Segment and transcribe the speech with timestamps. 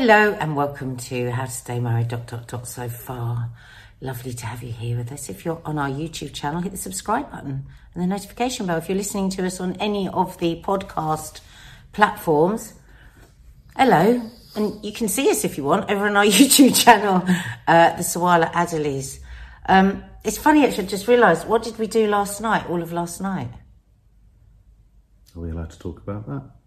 [0.00, 2.08] Hello and welcome to How to Stay Married.
[2.08, 2.66] Dot dot dot.
[2.66, 3.50] So far,
[4.00, 5.28] lovely to have you here with us.
[5.28, 8.78] If you're on our YouTube channel, hit the subscribe button and the notification bell.
[8.78, 11.40] If you're listening to us on any of the podcast
[11.92, 12.72] platforms,
[13.76, 14.22] hello,
[14.56, 17.22] and you can see us if you want over on our YouTube channel,
[17.68, 19.20] uh, the Sawalha Adderleys.
[19.66, 20.84] Um, it's funny actually.
[20.84, 22.70] I just realised what did we do last night?
[22.70, 23.50] All of last night.
[25.36, 26.59] Are we allowed to talk about that?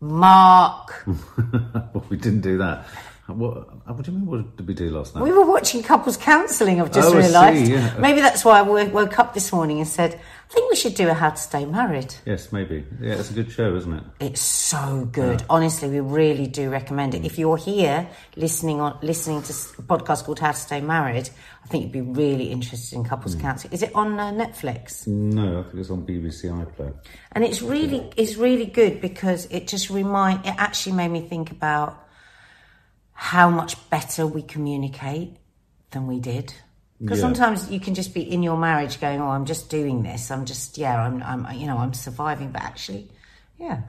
[0.00, 1.04] Mark.
[1.36, 2.84] well, we didn't do that.
[3.26, 4.26] What, what do you mean?
[4.26, 5.22] What did we do last night?
[5.22, 7.68] We were watching couples counselling, I've just Oh, realised.
[7.70, 7.94] yeah.
[7.98, 10.18] Maybe that's why I woke up this morning and said,
[10.50, 12.14] I think we should do a How to Stay Married.
[12.24, 12.82] Yes, maybe.
[13.00, 14.02] Yeah, it's a good show, isn't it?
[14.18, 15.42] It's so good.
[15.50, 17.24] Honestly, we really do recommend it.
[17.26, 21.28] If you're here listening on listening to a podcast called How to Stay Married,
[21.64, 23.40] I think you'd be really interested in couples Hmm.
[23.42, 23.74] counselling.
[23.74, 25.06] Is it on uh, Netflix?
[25.06, 26.94] No, I think it's on BBC iPlayer.
[27.32, 31.50] And it's really it's really good because it just remind it actually made me think
[31.50, 32.02] about
[33.12, 35.36] how much better we communicate
[35.90, 36.54] than we did.
[37.00, 37.22] Because Yeah.
[37.22, 40.30] sometimes you can just be in your marriage going, "Oh, I'm just doing this.
[40.30, 43.10] I'm just yeah, I'm I'm you know I'm surviving." But actually,
[43.56, 43.82] yeah,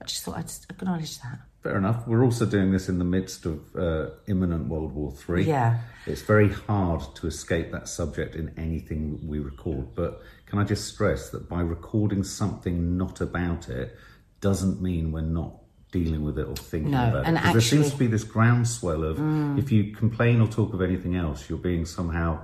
[0.00, 1.40] I just thought I'd acknowledge that.
[1.64, 2.06] Fair enough.
[2.06, 5.44] We're also doing this in the midst of uh, imminent World War Three.
[5.44, 5.78] Yeah.
[6.06, 9.94] It's very hard to escape that subject in anything we record.
[9.96, 13.96] But can I just stress that by recording something not about it
[14.40, 15.54] doesn't mean we're not
[15.92, 17.40] dealing with it or thinking No, about it.
[17.40, 17.90] 'Cause there seems Mm.
[17.92, 21.86] to be this groundswell of if you complain or talk of anything else, you're being
[21.86, 22.40] somehow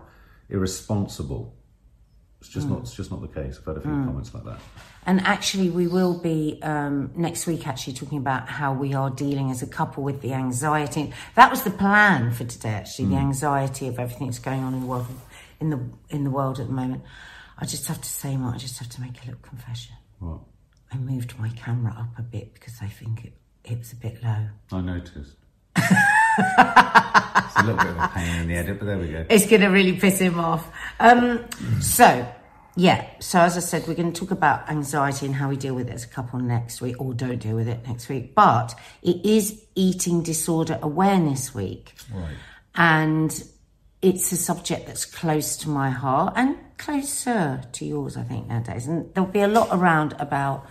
[0.48, 1.54] irresponsible.
[2.40, 2.70] It's just Mm.
[2.70, 2.78] not.
[2.80, 3.56] It's just not the case.
[3.58, 4.60] I've had a few comments like that.
[5.06, 9.50] And actually, we will be um, next week actually talking about how we are dealing
[9.50, 11.12] as a couple with the anxiety.
[11.36, 12.70] That was the plan for today.
[12.70, 15.06] Actually, the anxiety of everything that's going on in the world,
[15.60, 17.02] in the in the world at the moment.
[17.58, 19.94] I just have to say, Mark, I just have to make a little confession.
[20.18, 20.40] What?
[20.94, 23.32] I moved my camera up a bit because I think it,
[23.64, 24.46] it was a bit low.
[24.70, 25.34] I noticed.
[25.76, 29.26] it's a little bit of a pain in the edit, but there we go.
[29.28, 30.70] It's going to really piss him off.
[31.00, 31.44] Um,
[31.80, 32.32] so,
[32.76, 33.08] yeah.
[33.18, 35.88] So, as I said, we're going to talk about anxiety and how we deal with
[35.88, 38.36] it as a couple next week, or don't deal with it next week.
[38.36, 41.92] But it is Eating Disorder Awareness Week.
[42.12, 42.36] Right.
[42.76, 43.44] And
[44.00, 48.86] it's a subject that's close to my heart and closer to yours, I think, nowadays.
[48.86, 50.66] And there'll be a lot around about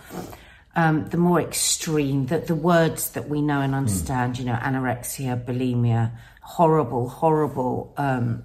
[0.76, 5.44] um, the more extreme, the, the words that we know and understand, you know, anorexia,
[5.44, 8.44] bulimia, horrible, horrible um,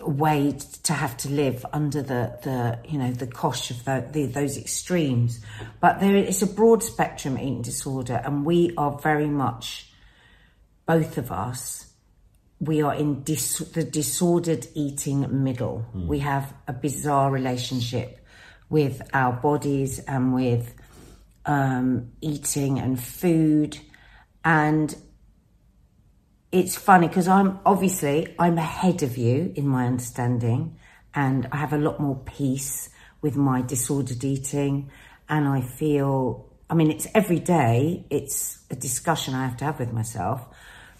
[0.00, 4.26] way to have to live under the, the you know, the cosh of the, the,
[4.26, 5.40] those extremes.
[5.80, 9.90] But there is a broad spectrum eating disorder, and we are very much,
[10.86, 11.91] both of us,
[12.62, 15.84] we are in dis- the disordered eating middle.
[15.92, 18.24] We have a bizarre relationship
[18.70, 20.72] with our bodies and with
[21.44, 23.78] um, eating and food.
[24.44, 24.94] And
[26.52, 30.78] it's funny because I'm obviously I'm ahead of you in my understanding,
[31.14, 32.90] and I have a lot more peace
[33.22, 34.90] with my disordered eating,
[35.28, 36.48] and I feel.
[36.70, 38.06] I mean, it's every day.
[38.08, 40.46] It's a discussion I have to have with myself,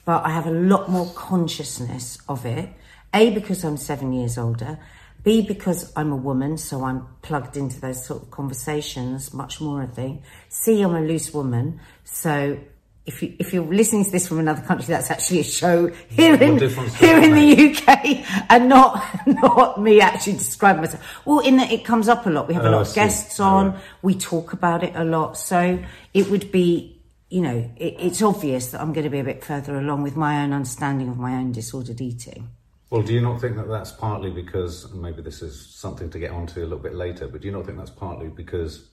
[0.05, 2.69] but I have a lot more consciousness of it.
[3.15, 4.79] A because I'm seven years older.
[5.23, 9.83] B because I'm a woman, so I'm plugged into those sort of conversations much more.
[9.83, 10.23] I think.
[10.49, 12.59] C I'm a loose woman, so
[13.07, 16.35] if you if you're listening to this from another country, that's actually a show here
[16.35, 21.03] in here in the UK, and not not me actually describing myself.
[21.25, 22.49] Well, in that it comes up a lot.
[22.49, 23.79] We have a Oh, lot I of guests on.
[24.03, 25.79] We talk about it a lot, so
[26.15, 26.92] it would be.
[27.33, 30.17] You know, it, it's obvious that I'm going to be a bit further along with
[30.17, 32.51] my own understanding of my own disordered eating.
[32.91, 36.19] Well, do you not think that that's partly because, and maybe this is something to
[36.19, 38.91] get onto a little bit later, but do you not think that's partly because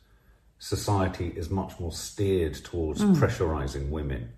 [0.58, 3.12] society is much more steered towards hmm.
[3.12, 4.32] pressurizing women?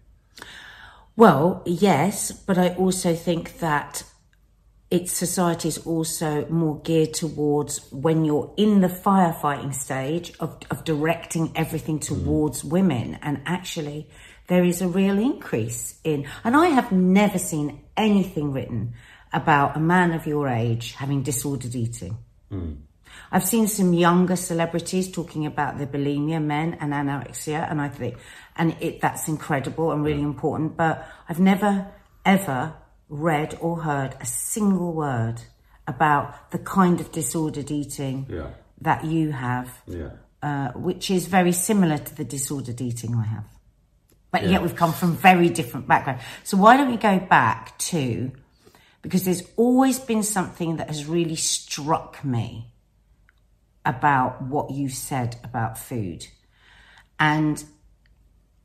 [1.15, 4.03] Well, yes, but I also think that
[4.91, 10.83] its society is also more geared towards when you're in the firefighting stage of, of
[10.83, 12.05] directing everything mm.
[12.05, 13.17] towards women.
[13.21, 14.09] And actually,
[14.47, 18.93] there is a real increase in, and I have never seen anything written
[19.31, 22.17] about a man of your age having disordered eating.
[22.51, 22.79] Mm.
[23.31, 28.17] I've seen some younger celebrities talking about their bulimia, men, and anorexia, and I think,
[28.57, 30.75] and it that's incredible and really important.
[30.75, 31.87] But I've never
[32.25, 32.73] ever
[33.11, 35.41] read or heard a single word
[35.85, 38.47] about the kind of disordered eating Yeah.
[38.79, 40.11] that you have, Yeah.
[40.41, 43.43] uh, which is very similar to the disordered eating I have.
[44.31, 46.23] But yet we've come from very different backgrounds.
[46.45, 48.31] So why don't we go back to,
[49.01, 52.71] because there's always been something that has really struck me
[53.85, 56.27] about what you said about food.
[57.19, 57.61] And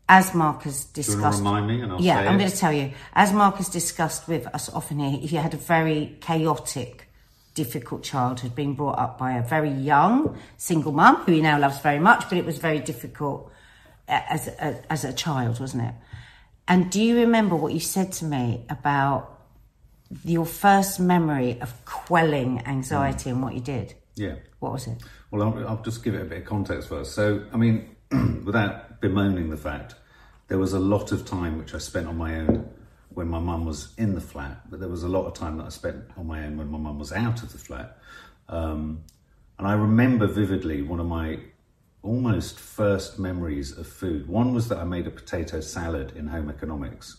[0.09, 2.39] as Mark has Do you want discussed, remind me and I'll yeah, I'm it?
[2.39, 2.93] going to tell you.
[3.15, 7.09] As Mark has discussed with us often here, he had a very chaotic,
[7.55, 11.81] difficult childhood, being brought up by a very young single mum who he now loves
[11.81, 13.51] very much, but it was very difficult
[14.09, 15.95] as a, as a child, wasn't it?
[16.69, 19.33] And do you remember what you said to me about
[20.25, 23.95] your first memory of quelling anxiety and what you did?
[24.15, 24.37] Yeah.
[24.61, 25.03] What was it?
[25.31, 27.15] Well, I'll, I'll just give it a bit of context first.
[27.15, 27.97] So, I mean,
[28.45, 29.95] without bemoaning the fact,
[30.49, 32.69] there was a lot of time which I spent on my own
[33.11, 35.65] when my mum was in the flat, but there was a lot of time that
[35.65, 37.99] I spent on my own when my mum was out of the flat.
[38.49, 39.05] Um,
[39.59, 41.39] and I remember vividly one of my
[42.03, 44.29] almost first memories of food.
[44.29, 47.17] One was that I made a potato salad in home economics,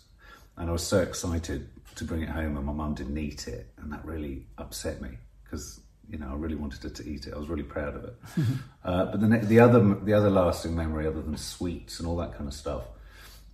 [0.55, 3.71] and I was so excited to bring it home, and my mum didn't eat it,
[3.77, 7.33] and that really upset me because you know I really wanted her to eat it.
[7.33, 8.15] I was really proud of it.
[8.83, 12.17] uh, but the ne- the other the other lasting memory, other than sweets and all
[12.17, 12.83] that kind of stuff,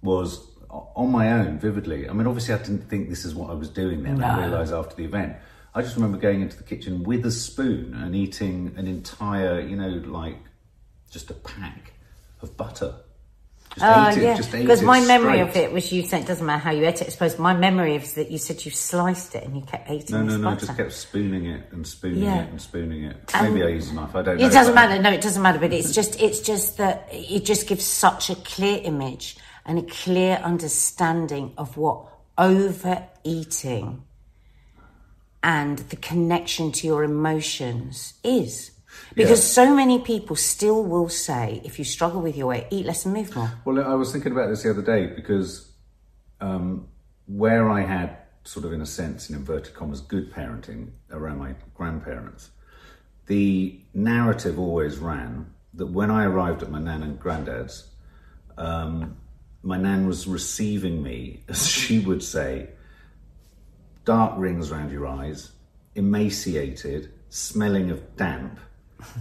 [0.02, 2.10] was on my own vividly.
[2.10, 4.24] I mean, obviously, I didn't think this is what I was doing then.
[4.24, 5.36] I realised after the event.
[5.76, 9.76] I just remember going into the kitchen with a spoon and eating an entire, you
[9.76, 10.38] know, like
[11.10, 11.94] just a pack
[12.42, 12.94] of butter.
[13.76, 14.60] Just Oh, it, yeah.
[14.62, 15.50] Because my memory straight.
[15.50, 17.08] of it was you said it doesn't matter how you ate it.
[17.08, 20.16] I suppose my memory is that you said you sliced it and you kept eating
[20.16, 20.20] it.
[20.20, 20.66] No, no, no, butter.
[20.68, 22.44] just kept spooning it and spooning Yeah.
[22.44, 23.18] it and spooning it.
[23.42, 24.46] Maybe I used enough, I don't know.
[24.46, 25.02] It doesn't matter.
[25.02, 25.60] No, it doesn't matter.
[25.60, 29.84] But it's just, it's just that it just gives such a clear image and a
[29.84, 32.06] clear understanding of what
[32.38, 34.04] overeating
[35.42, 38.72] and the connection to your emotions is.
[39.16, 39.66] Because Yeah.
[39.66, 43.14] so many people still will say, if you struggle with your weight, eat less and
[43.14, 43.52] move more.
[43.66, 45.72] Well, I was thinking about this the other day because
[46.42, 46.88] um,
[47.26, 51.56] where I had sort of, in a sense, in inverted commas, good parenting around my
[51.74, 52.50] grandparents,
[53.28, 57.90] the narrative always ran that when I arrived at my nan and granddad's,
[58.58, 59.18] um,
[59.62, 62.70] my nan was receiving me, as she would say,
[64.06, 65.52] dark rings around your eyes,
[65.96, 68.60] emaciated, smelling of damp,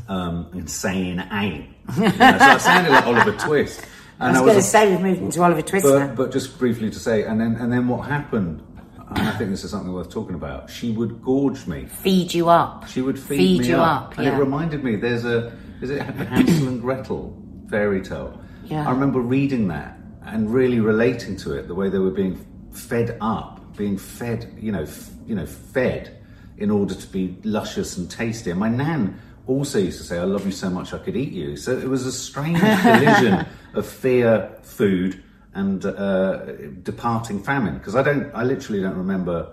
[0.09, 1.69] um, and saying ain't.
[1.97, 3.85] You know, so I sounded like Oliver Twist.
[4.21, 6.07] I And was, going to say we've moved into Oliver Twist now.
[6.09, 8.63] but, but just briefly to say, and then and then what happened?
[9.09, 10.71] And I think this is something worth talking about.
[10.71, 11.85] She would gorge me.
[11.87, 12.87] Feed you up.
[12.89, 14.37] She would feed, Feed me you up, up, and yeah.
[14.37, 14.97] it reminded me.
[14.97, 15.53] There's a
[15.83, 17.37] is it Hansel and Gretel
[17.69, 18.41] fairy tale?
[18.65, 18.87] Yeah.
[18.89, 21.67] I remember reading that and really relating to it.
[21.69, 22.39] The way they were being
[22.71, 26.17] fed up, being fed, you know, f- you know, fed
[26.57, 28.51] in order to be luscious and tasty.
[28.51, 31.33] And my nan also used to say, "I love you so much I could eat
[31.33, 35.23] you." So it was a strange collision of fear, food,
[35.55, 36.37] and uh,
[36.83, 37.79] departing famine.
[37.79, 39.53] Because I don't, I literally don't remember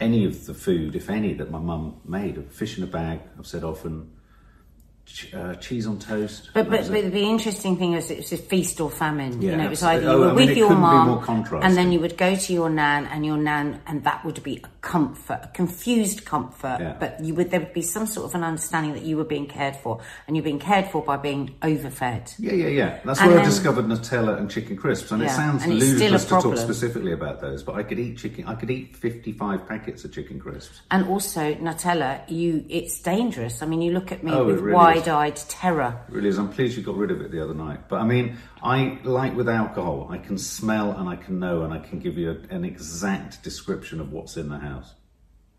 [0.00, 2.52] any of the food, if any, that my mum made.
[2.52, 4.12] Fish in a bag, I've said often.
[5.06, 6.50] Ch- uh, cheese on toast.
[6.52, 9.40] But, but, but the interesting thing is it was a feast or famine.
[9.40, 10.06] you Yeah, know, it was absolutely.
[10.06, 11.62] either you Oh, were I mean, with your couldn't be mum, more contrasting.
[11.66, 14.58] and then you would go to your nan, and your nan, and that would be
[14.62, 16.78] a comfort, a confused comfort.
[16.80, 16.96] Yeah.
[16.98, 19.46] But you would there would be some sort of an understanding that you were being
[19.46, 22.36] cared for, and you're being cared for by being overfed.
[22.38, 23.00] Yeah, yeah, yeah.
[23.04, 26.40] That's And where I discovered Nutella and chicken crisps, and it sounds and ludicrous to
[26.40, 27.62] talk specifically about those.
[27.62, 28.46] But I could eat chicken.
[28.46, 30.80] I could eat fifty-five packets of chicken crisps.
[30.90, 33.62] And also Nutella, you it's dangerous.
[33.62, 36.00] I mean, you look at me Oh, with really wide-eyed terror.
[36.08, 36.38] It really is.
[36.38, 37.88] I'm pleased you got rid of it the other night.
[37.90, 40.08] But I mean, I like with alcohol.
[40.10, 44.00] I can smell and I can know and I can give you an exact description
[44.00, 44.77] of what's in the house.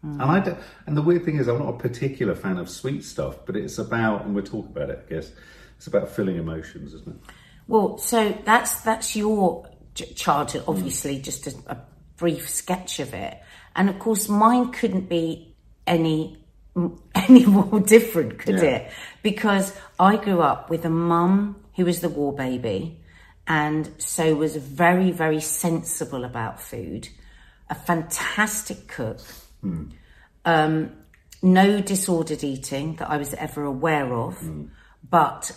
[0.02, 0.22] Hmm.
[0.22, 3.04] And I do, and the weird thing is, I'm not a particular fan of sweet
[3.04, 5.06] stuff, but it's about, and we'll talk about it.
[5.08, 5.32] I guess
[5.78, 7.34] it's about filling emotions, isn't it?
[7.68, 11.78] Well, so that's that's your ch- childhood, obviously, just a, a
[12.18, 13.38] brief sketch of it,
[13.76, 15.54] and of course, mine couldn't be
[15.86, 16.38] any
[17.16, 18.64] any more different, could Yeah.
[18.64, 18.92] it?
[19.22, 23.02] Because I grew up with a mum who was the war baby,
[23.48, 27.10] and so was very very sensible about food,
[27.70, 29.20] a fantastic cook.
[30.46, 30.92] Um,
[31.42, 34.38] no disordered eating that I was ever aware of,
[35.10, 35.52] but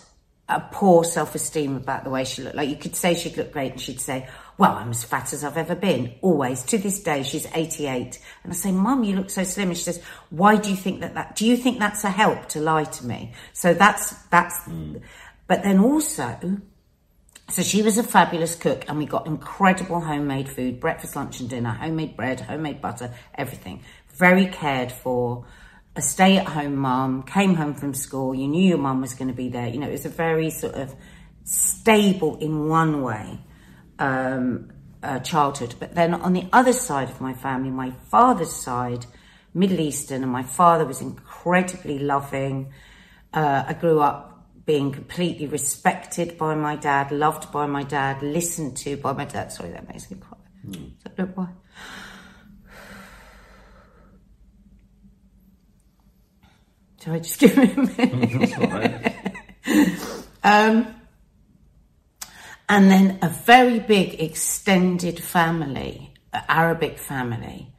[0.48, 2.56] a poor self esteem about the way she looked.
[2.56, 4.28] Like you could say she'd look great and she'd say,
[4.58, 6.14] Well, I'm as fat as I've ever been.
[6.20, 6.62] Always.
[6.64, 8.20] To this day, she's 88.
[8.44, 9.68] And I say, Mum, you look so slim.
[9.68, 12.48] And she says, Why do you think that that, do you think that's a help
[12.50, 13.32] to lie to me?
[13.52, 14.68] So that's, that's,
[15.46, 16.60] but then also,
[17.48, 21.50] so she was a fabulous cook, and we got incredible homemade food breakfast, lunch, and
[21.50, 23.82] dinner, homemade bread, homemade butter, everything.
[24.16, 25.44] Very cared for.
[25.94, 29.28] A stay at home mum, came home from school, you knew your mum was going
[29.28, 29.68] to be there.
[29.68, 30.94] You know, it was a very sort of
[31.44, 33.38] stable in one way
[33.98, 34.70] um,
[35.02, 35.74] uh, childhood.
[35.78, 39.04] But then on the other side of my family, my father's side,
[39.52, 42.72] Middle Eastern, and my father was incredibly loving.
[43.34, 44.31] Uh, I grew up
[44.64, 49.52] being completely respected by my dad, loved by my dad, listened to by my dad.
[49.52, 50.38] Sorry, that makes me cry.
[50.66, 50.92] Mm.
[51.04, 51.48] I don't know why.
[57.04, 57.90] I just give him
[60.44, 60.94] um,
[62.68, 67.71] and then a very big extended family, Arabic family,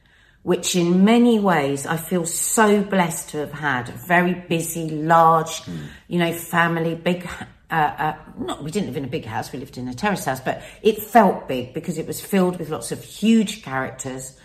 [0.44, 3.90] which in many ways I feel so blessed to have had.
[3.90, 5.88] A very busy, large, mm.
[6.08, 7.28] you know, family, big.
[7.72, 10.26] Uh, uh, not, we didn't live in a big house, we lived in a terrace
[10.26, 14.38] house, but it felt big because it was filled with lots of huge characters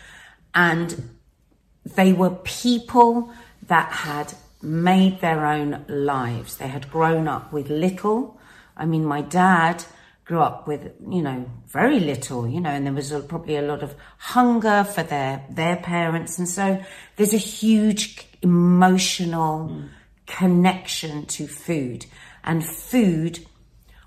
[0.55, 1.11] and
[1.85, 3.31] they were people
[3.67, 6.57] that had made their own lives.
[6.57, 8.39] They had grown up with little.
[8.77, 9.85] I mean, my dad
[10.29, 13.63] grew up with, you know, very little, you know, and there was a, probably a
[13.63, 16.39] lot of hunger for their, their parents.
[16.39, 16.85] And so
[17.17, 19.89] there's a huge emotional mm.
[20.27, 22.05] connection to food
[22.45, 23.47] and food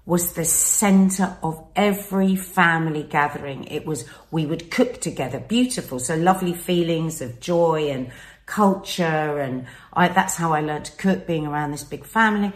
[0.06, 3.64] was the center of every family gathering.
[3.66, 6.00] It was, we would cook together, beautiful.
[6.00, 8.12] So lovely feelings of joy and
[8.46, 9.40] culture.
[9.40, 12.52] And I, that's how I learned to cook, being around this big family.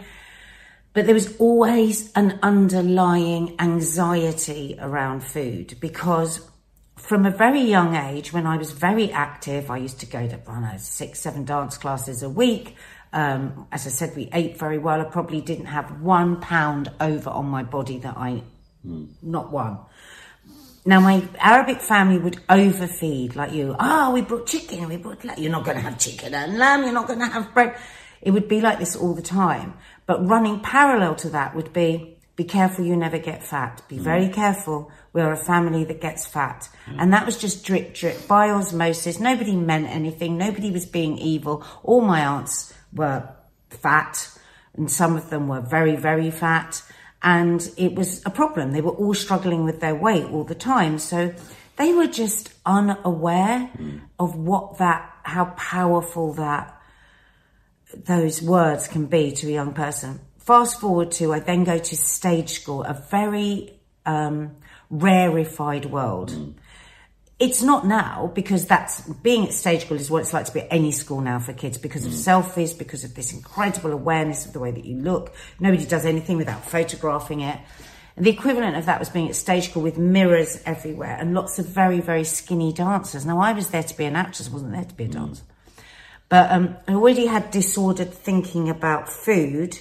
[0.96, 6.40] But there was always an underlying anxiety around food because
[6.96, 10.40] from a very young age, when I was very active, I used to go to,
[10.48, 12.76] I know, six, seven dance classes a week.
[13.12, 14.98] Um, as I said, we ate very well.
[14.98, 18.42] I probably didn't have one pound over on my body that I,
[18.82, 19.08] mm.
[19.20, 19.76] not one.
[20.86, 23.76] Now, my Arabic family would overfeed like you.
[23.78, 26.94] Oh, we brought chicken, we brought, you're not going to have chicken and lamb, you're
[26.94, 27.78] not going to have bread.
[28.22, 29.74] It would be like this all the time.
[30.06, 33.82] But running parallel to that would be, be careful you never get fat.
[33.88, 34.32] Be very mm.
[34.34, 34.90] careful.
[35.12, 36.68] We're a family that gets fat.
[36.86, 36.96] Mm.
[36.98, 39.18] And that was just drip, drip, by osmosis.
[39.18, 40.38] Nobody meant anything.
[40.38, 41.64] Nobody was being evil.
[41.82, 43.28] All my aunts were
[43.70, 44.30] fat
[44.76, 46.82] and some of them were very, very fat
[47.22, 48.72] and it was a problem.
[48.72, 50.98] They were all struggling with their weight all the time.
[50.98, 51.34] So
[51.76, 54.00] they were just unaware mm.
[54.18, 56.75] of what that, how powerful that,
[57.94, 60.20] those words can be to a young person.
[60.38, 64.56] Fast forward to, I then go to stage school, a very um,
[64.90, 66.30] rarefied world.
[66.30, 66.54] Mm.
[67.38, 70.60] It's not now because that's being at stage school is what it's like to be
[70.60, 72.14] at any school now for kids because of mm.
[72.14, 75.34] selfies, because of this incredible awareness of the way that you look.
[75.60, 77.58] Nobody does anything without photographing it.
[78.16, 81.58] And the equivalent of that was being at stage school with mirrors everywhere and lots
[81.58, 83.26] of very, very skinny dancers.
[83.26, 85.42] Now I was there to be an actress, I wasn't there to be a mm.
[86.28, 89.78] But um, I already had disordered thinking about food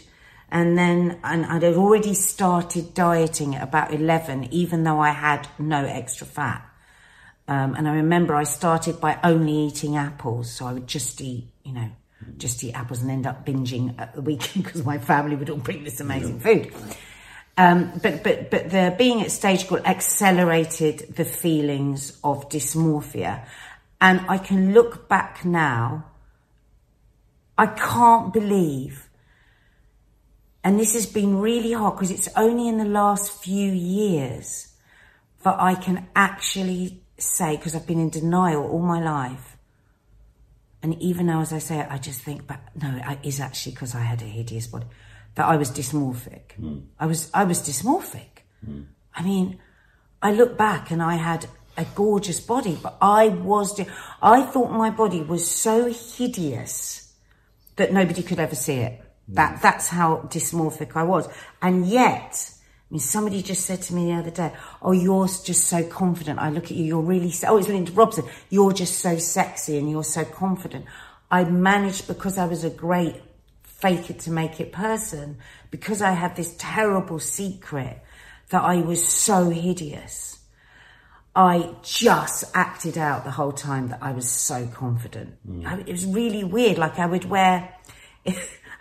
[0.52, 5.86] and then and I'd already started dieting at about 11 even though I had no
[5.86, 6.66] extra fat.
[7.48, 10.52] Um, and I remember I started by only eating apples.
[10.52, 11.90] So I would just eat, you know,
[12.38, 15.58] just eat apples and end up binging at the weekend because my family would all
[15.58, 16.74] bring this amazing food.
[17.58, 23.46] Um, but, but, but the being at stage school accelerated the feelings of dysmorphia.
[24.02, 26.06] And I can look back now.
[27.58, 29.06] I can't believe
[30.66, 34.74] and this has been really hard because it's only in the last few years
[35.44, 39.58] that I can actually say, because I've been in denial all my life,
[40.82, 43.74] and even now as I say it, I just think, but no, it is actually
[43.74, 44.88] because I had a hideous body,
[45.36, 46.58] that I was dysmorphic.
[46.60, 46.86] Mm.
[47.00, 48.42] I was, I was dysmorphic.
[48.68, 48.86] Mm.
[49.14, 49.60] I mean,
[50.20, 51.46] I look back and I had
[51.78, 53.80] a gorgeous body, but I was,
[54.20, 57.05] I thought my body was so hideous
[57.76, 59.02] that nobody could ever see it.
[59.30, 59.36] Mm.
[59.36, 61.28] That, that's how dysmorphic I was.
[61.62, 62.52] And yet,
[62.90, 66.40] I mean, somebody just said to me the other day, "Oh, you're just so confident."
[66.40, 67.34] I look at you, you're really.
[67.48, 68.26] Oh, it's Linda Robson.
[68.50, 70.86] You're just so sexy and you're so confident.
[71.32, 73.22] I managed because I was a great
[73.64, 75.38] fake it to make it person
[75.72, 78.02] because I had this terrible secret
[78.50, 80.35] that I was so hideous.
[81.36, 85.36] I just acted out the whole time that I was so confident.
[85.48, 85.66] Mm.
[85.66, 86.78] I, it was really weird.
[86.78, 87.74] Like I would wear.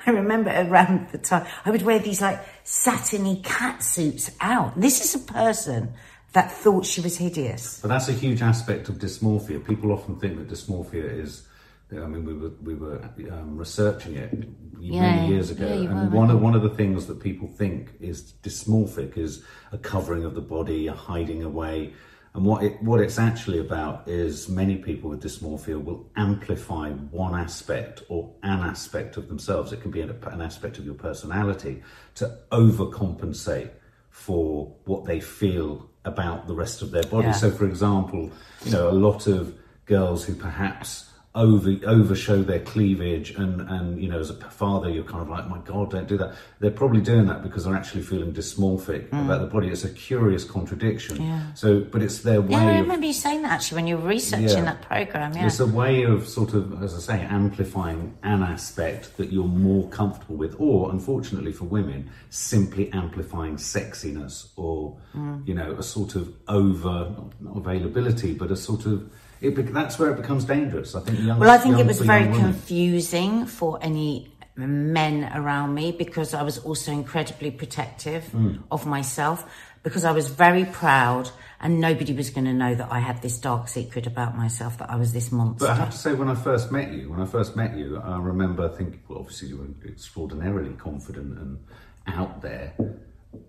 [0.07, 4.79] I remember around the time I would wear these like satiny cat suits out.
[4.79, 5.95] This is a person
[6.35, 7.81] that thought she was hideous.
[7.81, 9.67] But that's a huge aspect of dysmorphia.
[9.67, 11.49] People often think that dysmorphia is.
[11.93, 14.33] I mean, we were we were um, researching it
[14.81, 17.95] yeah, many years ago, yeah, and one of one of the things that people think
[18.01, 21.93] is dysmorphic is a covering of the body, a hiding away.
[22.35, 27.39] And what it, what it's actually about is many people with dysmorphia will amplify one
[27.39, 29.73] aspect or an aspect of themselves.
[29.73, 31.83] It can be an, an aspect of your personality
[32.17, 33.71] to overcompensate
[34.11, 37.29] for what they feel about the rest of their body.
[37.29, 37.33] Yeah.
[37.33, 38.33] So, for example,
[38.65, 44.01] you know, a lot of girls who perhaps over over show their cleavage and and
[44.01, 46.71] you know as a father you're kind of like my god don't do that they're
[46.71, 49.25] probably doing that because they're actually feeling dysmorphic Mm.
[49.25, 51.17] about the body it's a curious contradiction
[51.55, 53.97] so but it's their way Yeah, I of remember you saying that actually when you
[53.99, 54.65] were researching Yeah.
[54.65, 55.33] that program.
[55.35, 55.47] Yeah.
[55.47, 59.89] it's a way of sort of, as I say, amplifying an aspect that you're more
[59.89, 65.47] comfortable with, or unfortunately for women, simply amplifying sexiness or, Mm.
[65.49, 67.15] you know, a sort of over,
[67.57, 69.09] availability, but a sort of,
[69.45, 70.95] it, that's where it becomes dangerous.
[70.95, 72.41] I think young Well, I think it was very women.
[72.41, 78.57] confusing for any men around me because I was also incredibly protective Hmm.
[78.71, 79.45] of myself
[79.83, 83.37] because I was very proud and nobody was going to know that I had this
[83.39, 85.67] dark secret about myself that I was this monster.
[85.67, 88.01] But I have to say, when I first met you, when I first met you,
[88.03, 91.59] I remember thinking, well, obviously you were extraordinarily confident and
[92.07, 92.75] out there,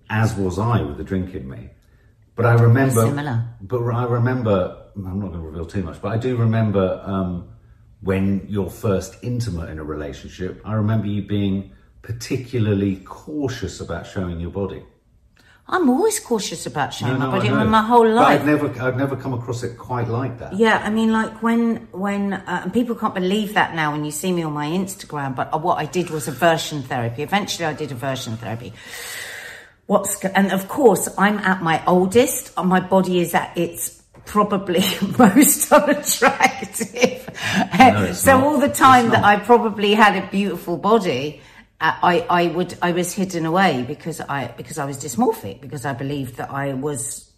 [0.10, 1.70] as was I with the drink in me.
[2.36, 3.46] But I remember, Similar.
[3.62, 7.48] but I remember, I'm not going to reveal too much, but I do remember um,
[8.02, 10.62] when you're first intimate in a relationship.
[10.66, 14.84] I remember you being particularly cautious about showing your body.
[15.68, 17.66] I'm always cautious about showing my I body know.
[17.66, 18.42] my whole But life.
[18.42, 20.54] I've never, I've never come across it quite like that.
[20.54, 24.12] Yeah, I mean, like when when uh, and people can't believe that now when you
[24.12, 25.36] see me on my Instagram.
[25.36, 27.24] But what I did was aversion therapy.
[27.24, 28.74] Eventually, I did aversion therapy.
[29.88, 32.52] What's go- and of course, I'm at my oldest.
[32.58, 34.84] and My body is at its probably
[35.20, 37.30] most unattractive.
[37.32, 38.44] it's so not.
[38.48, 39.24] all the time that.
[39.24, 41.42] I probably had a beautiful body.
[41.80, 45.86] uh, I, I would I was hidden away because I because I was dysmorphic because
[45.86, 47.30] I believed that I was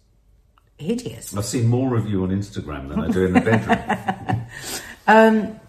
[0.78, 1.36] hideous.
[1.36, 4.46] I've seen more of you on Instagram than I do in the bedroom.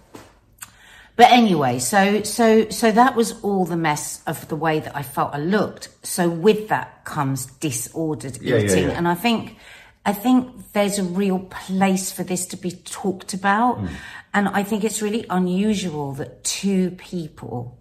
[1.20, 5.04] But anyway, so so so that was all the mess of the way that I
[5.04, 5.90] felt I looked.
[6.02, 8.98] So with that comes disordered Yeah, yeah, eating, yeah.
[8.98, 9.58] and I think
[10.06, 13.90] I think there's a real place for this to be talked about, Mm.
[14.34, 17.78] and I think it's really unusual that two people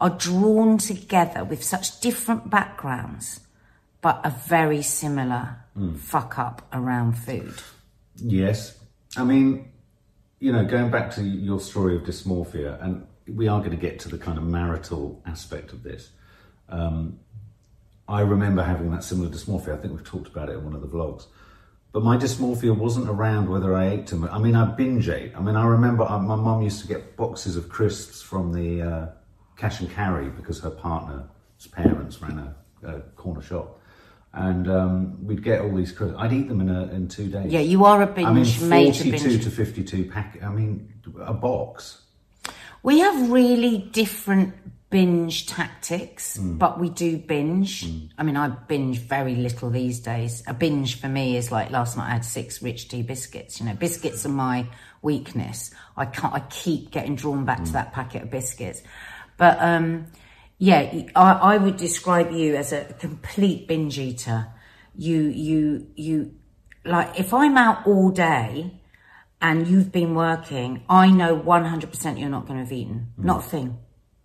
[0.00, 3.40] are drawn together with such different backgrounds,
[4.00, 5.44] but a very similar
[5.78, 5.98] Mm.
[5.98, 7.56] fuck up around food.
[8.16, 8.74] Yes.
[9.18, 9.68] I mean,
[10.40, 14.00] you know, going back to your story of dysmorphia, and we are going to get
[14.00, 16.10] to the kind of marital aspect of this.
[16.70, 17.20] Um,
[18.08, 19.74] I remember having that similar dysmorphia.
[19.74, 21.26] I think we've talked about it in one of the vlogs.
[21.92, 24.30] But my dysmorphia wasn't around whether I ate much.
[24.32, 25.36] I mean, I binge ate.
[25.36, 28.82] I mean, I remember uh, my mum used to get boxes of crisps from the
[28.82, 29.06] uh,
[29.56, 31.26] cash and carry because her partner's
[31.70, 33.79] parents ran a, a corner shop.
[34.32, 36.16] And um, we'd get all these crisps.
[36.18, 37.50] I'd eat them in, a, in two days.
[37.52, 39.44] Yeah, you are a binge, I mean, major 42 binge.
[39.44, 40.38] to 52 pack.
[40.42, 42.02] I mean, a box.
[42.84, 44.54] We have really different
[44.88, 46.58] binge tactics, Hmm.
[46.58, 47.88] but we do binge.
[48.18, 50.42] I mean, I binge very little these days.
[50.46, 53.60] A binge for me is like last night I had six rich tea biscuits.
[53.60, 54.66] You know, biscuits are my
[55.02, 55.72] weakness.
[55.96, 57.64] I can't, I keep getting drawn back Hmm.
[57.64, 58.82] to that packet of biscuits.
[59.36, 60.06] But, um,
[60.60, 64.48] yeah, I, I would describe you as a complete binge eater.
[64.94, 66.34] You, you, you,
[66.84, 68.80] like, if I'm out all day,
[69.40, 73.08] and you've been working, I know 100% you're not going to have eaten.
[73.18, 73.24] Mm.
[73.24, 73.78] Not a thing.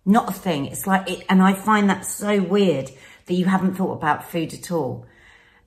[0.04, 0.66] Not a thing.
[0.66, 2.90] It's like it, and I find that so weird
[3.24, 5.06] that you haven't thought about food at all.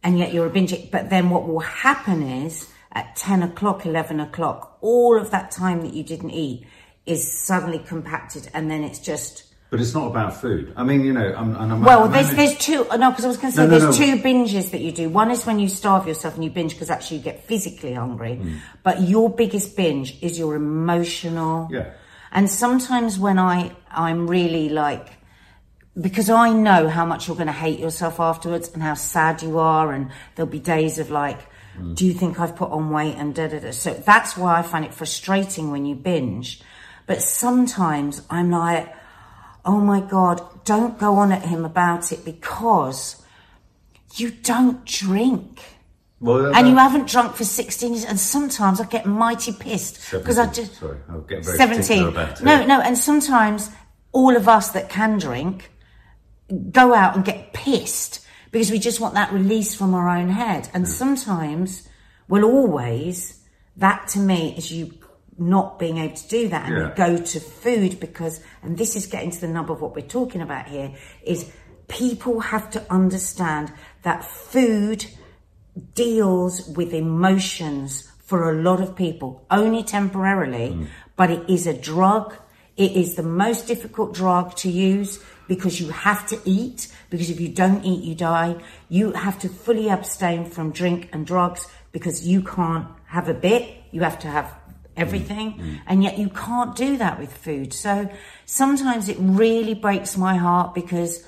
[0.03, 0.91] And yet you're a binge.
[0.91, 5.81] But then what will happen is at 10 o'clock, 11 o'clock, all of that time
[5.81, 6.67] that you didn't eat
[7.07, 10.73] is suddenly compacted and then it's just, But it's not about food.
[10.75, 12.87] I mean, you know, I'm, and I'm, well, I'm there's there's two.
[12.97, 14.05] No, because I was going to say No, no, there's no.
[14.05, 15.09] two binges that you do.
[15.09, 18.37] One is when you starve yourself and you binge because actually you get physically hungry.
[18.37, 18.57] Hmm.
[18.81, 21.67] But your biggest binge is your emotional.
[21.71, 21.91] Yeah.
[22.31, 25.07] And sometimes when I I'm really like
[25.99, 29.59] because I know how much you're going to hate yourself afterwards and how sad you
[29.59, 31.39] are, and there'll be days of like,
[31.93, 33.71] do you think I've put on weight and da da da.
[33.71, 36.61] So that's why I find it frustrating when you binge.
[37.05, 38.93] But sometimes I'm like,
[39.69, 43.21] oh my God, don't go on at him about it because
[44.15, 45.61] you don't drink.
[46.19, 48.03] well, And you haven't drunk for 16 years.
[48.03, 50.65] And sometimes I get mighty pissed because I 17.
[50.65, 50.79] just.
[50.79, 52.07] Sorry, I'll get very 17.
[52.07, 52.43] about it.
[52.43, 52.81] No, no.
[52.81, 53.69] And sometimes
[54.11, 55.69] all of us that can drink
[56.71, 60.67] go out and get pissed because we just want that release from our own head.
[60.73, 60.91] And hmm.
[60.91, 61.87] sometimes,
[62.27, 63.39] well, always,
[63.77, 64.87] that to me is you
[65.39, 66.93] not being able to do that and Yeah.
[66.95, 70.41] go to food because, and this is getting to the nub of what we're talking
[70.41, 70.91] about here,
[71.23, 71.51] is
[71.87, 73.71] people have to understand
[74.03, 75.05] that food
[75.95, 80.87] deals with emotions for a lot of people, only temporarily, mm.
[81.15, 82.35] but it is a drug.
[82.77, 87.39] It is the most difficult drug to use because you have to eat, because if
[87.39, 88.55] you don't eat, you die.
[88.87, 93.67] You have to fully abstain from drink and drugs because you can't have a bit.
[93.91, 94.55] You have to have
[94.99, 95.53] everything.
[95.53, 95.81] Mm, mm.
[95.87, 97.73] And yet you can't do that with food.
[97.73, 98.09] So
[98.45, 101.25] sometimes it really breaks my heart because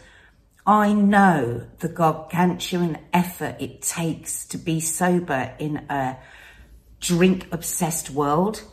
[0.65, 6.17] I know the gargantuan effort it takes to be sober in a
[6.99, 8.63] drink obsessed world.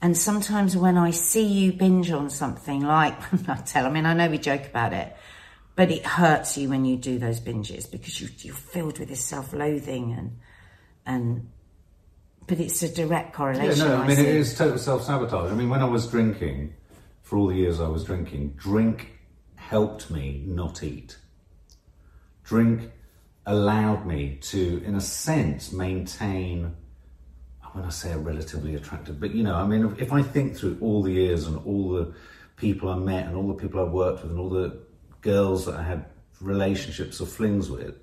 [0.00, 3.14] And sometimes when I see you binge on something like,
[3.48, 5.14] I tell, I mean, I know we joke about it,
[5.76, 9.24] but it hurts you when you do those binges because you, you're filled with this
[9.24, 10.38] self loathing and,
[11.04, 11.50] and,
[12.46, 13.88] but it's a direct Yeah, correlation.
[13.88, 14.22] no, I mean, see.
[14.22, 15.50] it is total self sabotage.
[15.50, 16.74] I mean, when I was drinking,
[17.22, 19.18] for all the years I was drinking, drink
[19.56, 21.16] helped me not eat.
[22.44, 22.90] Drink
[23.46, 26.74] allowed me to, in a sense, maintain,
[27.62, 30.56] I when I say a relatively attractive, but you know, I mean, if I think
[30.56, 32.14] through all the years and all the
[32.56, 34.78] people I met and all the people I worked with and all the
[35.22, 36.06] girls that I had
[36.40, 37.96] relationships or flings with,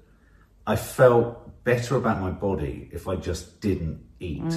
[0.68, 4.54] I felt better about my body if I just didn't eat.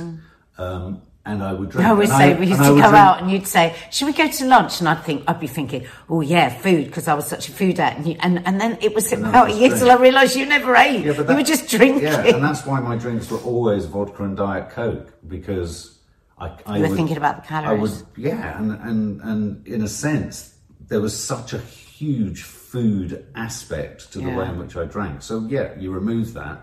[0.59, 1.85] Um, and I would drink.
[1.87, 1.89] Mm.
[1.89, 4.13] I always and say we used to go drink- out and you'd say, "Should we
[4.13, 7.27] go to lunch?" And I'd think I'd be thinking, "Oh yeah, food," because I was
[7.27, 7.99] such a food addict.
[8.01, 10.77] And, you, and and then it was about a year till I realised you never
[10.77, 11.03] ate.
[11.07, 12.03] Yeah, but you were just drinking.
[12.05, 15.99] Yeah, and that's why my drinks were always vodka and diet coke because
[16.39, 17.73] I, I You were would- thinking about the calories.
[17.73, 18.05] I calories.
[18.19, 20.55] yeah, and and and in a sense,
[20.89, 24.37] there was such a huge food aspect to the Yeah.
[24.37, 25.23] way in which I drank.
[25.23, 26.61] So yeah, you remove that.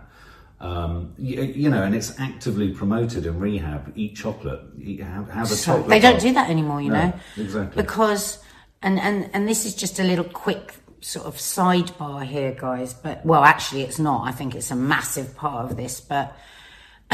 [0.62, 3.92] Um, you, you know, and it's actively promoted in rehab.
[3.96, 4.62] Eat chocolate.
[4.80, 5.90] Eat, have, have a So chocolate.
[5.90, 7.14] they don't do that anymore, you No, know.
[7.38, 7.82] exactly.
[7.82, 8.38] Because
[8.84, 12.94] and and and this is just a little quick sort of sidebar here, guys.
[12.94, 14.28] But well, actually, it's not.
[14.28, 16.38] I think it's a massive part of this, but.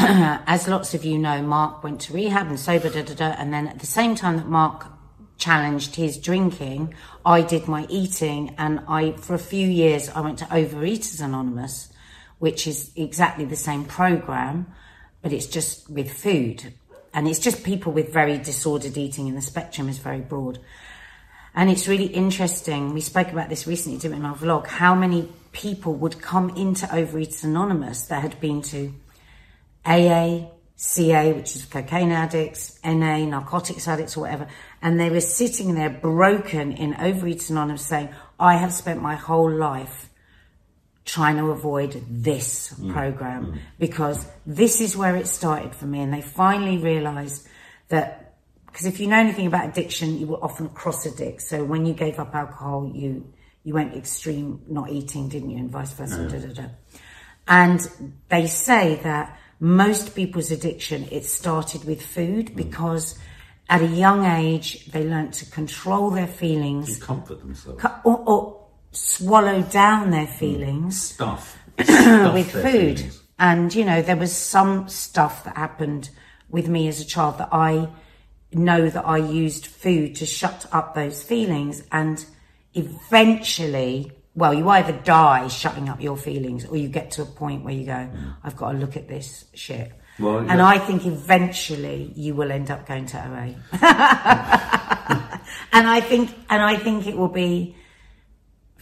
[0.00, 3.34] as lots of you know, Mark went to rehab and sober, da da da.
[3.36, 4.86] And then at the same time that Mark
[5.38, 8.54] challenged his drinking, I did my eating.
[8.58, 11.88] And I, for a few years, I went to Overeaters Anonymous,
[12.38, 14.66] which is exactly the same program,
[15.22, 16.72] but it's just with food.
[17.12, 20.58] And it's just people with very disordered eating, and the spectrum is very broad.
[21.54, 22.94] And it's really interesting.
[22.94, 24.66] We spoke about this recently, in our vlog?
[24.66, 28.92] How many people would come into Overeaters Anonymous that had been to
[29.84, 34.46] AA, CA, which is cocaine addicts, NA, narcotics addicts, or whatever,
[34.80, 39.50] and they were sitting there broken in Overeaters Anonymous saying, I have spent my whole
[39.50, 40.07] life
[41.08, 42.92] trying to avoid this mm.
[42.92, 43.58] program mm.
[43.78, 46.00] because this is where it started for me.
[46.00, 47.48] And they finally realized
[47.88, 48.34] that,
[48.66, 51.40] because if you know anything about addiction, you will often cross addict.
[51.40, 53.26] So when you gave up alcohol, you,
[53.64, 55.56] you went extreme not eating, didn't you?
[55.56, 56.28] And vice versa.
[56.28, 56.68] Da, da, da.
[57.48, 57.80] And
[58.28, 62.56] they say that most people's addiction, it started with food mm.
[62.56, 63.18] because
[63.70, 67.82] at a young age, they learnt to control their feelings comfort themselves.
[68.04, 68.57] or, or
[68.92, 70.38] swallow down their mm.
[70.38, 71.58] feelings Stuff.
[71.80, 72.62] Stuff with food.
[72.62, 73.22] feelings.
[73.38, 76.10] And, you know, there was some stuff that happened
[76.48, 77.88] with me as a child that I
[78.52, 81.84] know that I used food to shut up those feelings.
[81.92, 82.24] And
[82.74, 87.64] eventually, well, you either die shutting up your feelings or you get to a point
[87.64, 88.34] where you go, mm.
[88.42, 89.92] I've got to look at this shit.
[90.18, 90.66] Well, and yeah.
[90.66, 93.54] I think eventually you will end up going to OA.
[95.72, 97.76] and I think, and I think it will be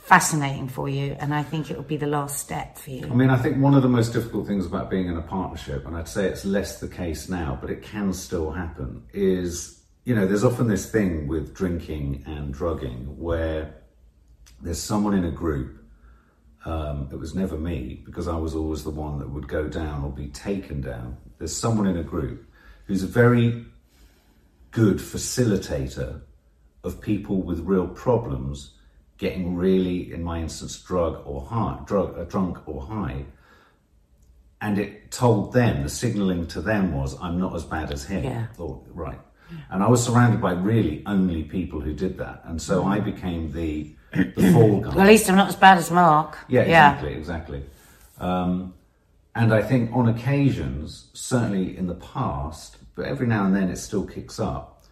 [0.07, 1.17] fascinating for you.
[1.19, 3.05] And I think it will be the last step for you.
[3.11, 5.85] I mean, I think one of the most difficult things about being in a partnership,
[5.85, 10.15] and I'd say it's less the case now, but it can still happen, is, you
[10.15, 13.83] know, there's often this thing with drinking and drugging where
[14.63, 15.83] there's someone in a group,
[16.65, 20.05] um, it was never me, because I was always the one that would go down
[20.05, 21.17] or be taken down.
[21.39, 22.49] There's someone in a group
[22.85, 23.65] who's a very
[24.71, 26.21] good facilitator
[26.85, 28.76] of people with real problems
[29.19, 33.25] getting really, in my instance, drug or high, drug, uh, drunk or high.
[34.61, 38.25] And it told them, the signaling to them was, I'm not as bad as him.
[38.25, 38.47] Yeah.
[38.59, 39.21] Or, right.
[39.71, 42.43] And I was surrounded by really only people who did that.
[42.45, 44.89] And so I became the, the fall guy.
[44.89, 46.39] Well, at least I'm not as bad as Mark.
[46.49, 47.63] Yeah, exactly, exactly.
[48.19, 48.75] Um,
[49.35, 53.77] and I think on occasions, certainly in the past, but every now and then it
[53.77, 54.85] still kicks up.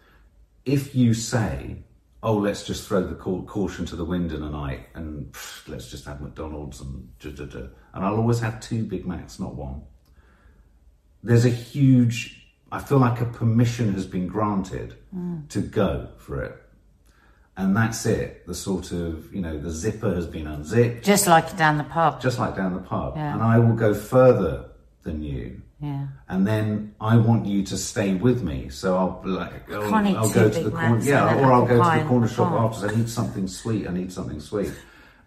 [0.63, 1.77] If you say,
[2.25, 5.89] "Oh, let's just throw the caution to the wind in a night and pff, let's
[5.89, 9.55] just have McDonald's and da, da, da," and I'll always have two Big Macs, not
[9.55, 9.83] one.
[11.23, 12.17] There's a huge.
[12.71, 15.47] I feel like a permission has been granted mm.
[15.49, 16.55] to go for it.
[17.57, 18.45] And that's it.
[18.47, 22.21] The sort of, you know, the zipper has been unzipped Just like down the pub.
[22.21, 23.15] just like down the pub.
[23.15, 23.33] Yeah.
[23.33, 24.65] And I will go further
[25.03, 25.61] than you.
[25.81, 26.07] Yeah.
[26.29, 28.69] And then I want you to stay with me.
[28.69, 32.05] So I'll like, I'll, I'll go to the corner, yeah, or I'll go to the
[32.07, 32.89] corner shop after.
[32.89, 33.87] I need something sweet.
[33.87, 34.73] I need something sweet.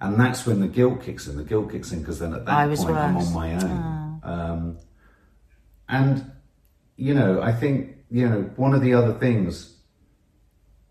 [0.00, 1.36] And that's when the guilt kicks in.
[1.36, 4.20] The guilt kicks in because then at that I was point I'm on my own.
[4.22, 4.78] Um,
[5.88, 6.32] and
[6.98, 9.76] you know, I think, you know, one of the other things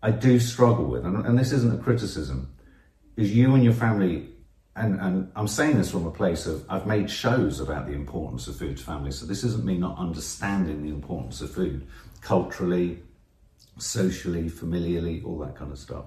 [0.02, 2.54] I do struggle with, and, and this isn't a criticism,
[3.16, 4.30] is you and your family,
[4.78, 8.46] and, and I'm saying this from a place of I've made shows about the importance
[8.48, 11.86] of food to families, so this isn't me not understanding the importance of food
[12.20, 12.98] culturally,
[13.78, 16.04] socially, familiarly, all that kind of stuff.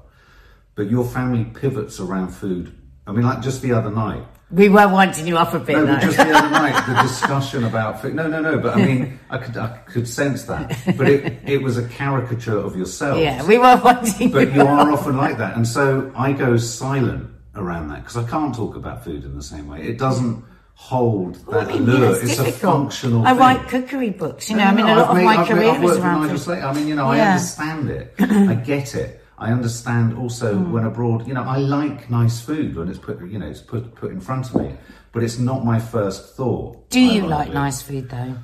[0.75, 2.75] But your family pivots around food.
[3.07, 5.86] I mean, like just the other night, We were winding you up a bit, no,
[5.86, 5.99] though.
[5.99, 8.13] just the other night, the discussion about food.
[8.15, 8.60] No, no, no.
[8.60, 10.77] But I mean, I could, I could sense that.
[10.97, 13.17] But it, it was a caricature of yourself.
[13.19, 16.57] yeah, we were winding But you you are often like that, and so I go
[16.57, 19.81] silent around that because I can't talk about food in the same way.
[19.81, 23.25] It doesn't hold that I mean, yeah, it's it's a functional.
[23.25, 23.39] I thing.
[23.39, 24.63] write cookery books, you know.
[24.63, 26.05] I mean, a lot I've of made- my I've made- career I've was worked in
[26.07, 26.43] around Nigel food.
[26.43, 26.63] Slate.
[26.63, 28.13] I mean, you know, I understand it.
[28.19, 29.17] I get it.
[29.37, 30.71] I understand also Hmm.
[30.71, 33.95] when abroad, you know, I like nice food when it's put, you know, it's put
[33.95, 34.75] put in front of me,
[35.11, 36.89] but it's not my first thought.
[36.89, 38.35] Do you like nice food though?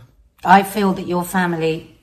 [0.43, 1.97] I feel that your family,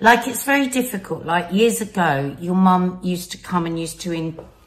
[0.00, 1.24] like it's very difficult.
[1.24, 4.12] Like years ago, your mum used to come and used to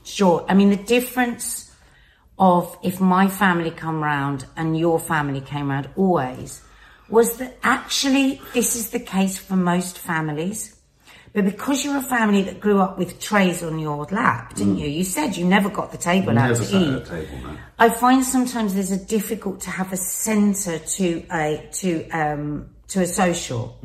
[0.03, 0.45] enjoy.
[0.47, 1.73] I mean, the difference
[2.37, 6.61] of if my family come round and your family came round always
[7.09, 10.75] was that actually this is the case for most families.
[11.33, 14.89] But because you're a family that grew up with trays on your lap, didn't you?
[14.89, 17.05] You said you never got the table out to eat.
[17.05, 17.57] table, no.
[17.79, 23.01] I find sometimes there's a difficult to have a centre to a to um to
[23.01, 23.79] a social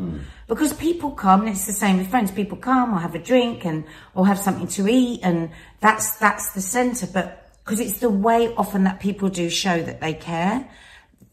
[0.48, 2.30] because people come and it's the same with friends.
[2.30, 6.52] People come or have a drink and or have something to eat and that's that's
[6.52, 7.06] the centre.
[7.06, 10.68] But because it's the way often that people do show that they care.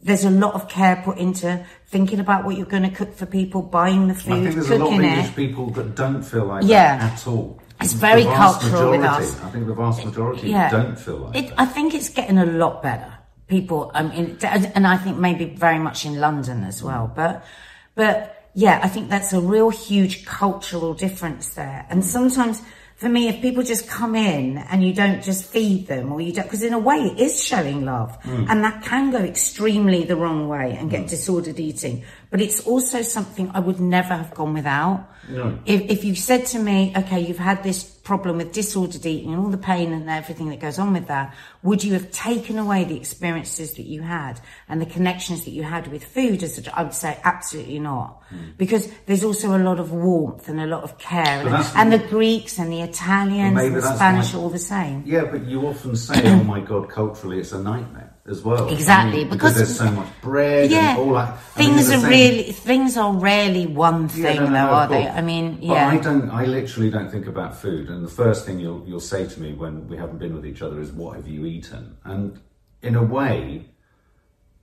[0.02, 3.26] There's a lot of care put into thinking about what you're going to cook for
[3.26, 5.36] people, buying the food, I think there's a lot of cooking English it.
[5.36, 6.98] people that don't feel like Yeah.
[6.98, 7.60] that at all.
[7.80, 9.42] It's very cultural with us.
[9.42, 10.70] I think the vast majority yeah.
[10.70, 11.54] don't feel like it.
[11.58, 13.13] I think it's getting a lot better.
[13.54, 17.06] People, I mean, and I think maybe very much in London as well.
[17.14, 17.46] But,
[17.94, 21.86] but yeah, I think that's a real huge cultural difference there.
[21.92, 22.64] And sometimes
[22.96, 26.34] for me, if people just come in and you don't just feed them or you
[26.34, 28.50] don't, because in a way it is showing love mm.
[28.50, 31.10] and that can go extremely the wrong way and get mm.
[31.10, 32.04] disordered eating.
[32.32, 35.08] But it's also something I would never have gone without.
[35.30, 35.60] No.
[35.68, 39.40] If, if you said to me, okay, you've had this problem with disordered eating and
[39.42, 42.84] all the pain and everything that goes on with that, would you have taken away
[42.84, 46.44] the experiences that you had and the connections that you had with food?
[46.44, 48.52] As a, I would say absolutely not, hmm.
[48.58, 52.06] because there's also a lot of warmth and a lot of care, and, and the
[52.08, 55.04] Greeks and the Italians and the Spanish are all the same.
[55.06, 59.20] Yeah, but you often say, "Oh my God, culturally, it's a nightmare." As well, Exactly,
[59.20, 61.38] I mean, because- there's so much bread Yeah, and all that.
[61.58, 64.72] I mean, things are really things are rarely one thing, Yeah, no, no, though, no,
[64.72, 65.08] are they?
[65.10, 65.68] I mean, yeah.
[65.68, 65.88] But yeah.
[65.90, 66.30] I don't.
[66.30, 67.90] I literally don't think about food.
[67.90, 70.62] And the first thing you'll you'll say to me when we haven't been with each
[70.62, 72.40] other is, "What have you eaten?" And
[72.82, 73.66] in a way,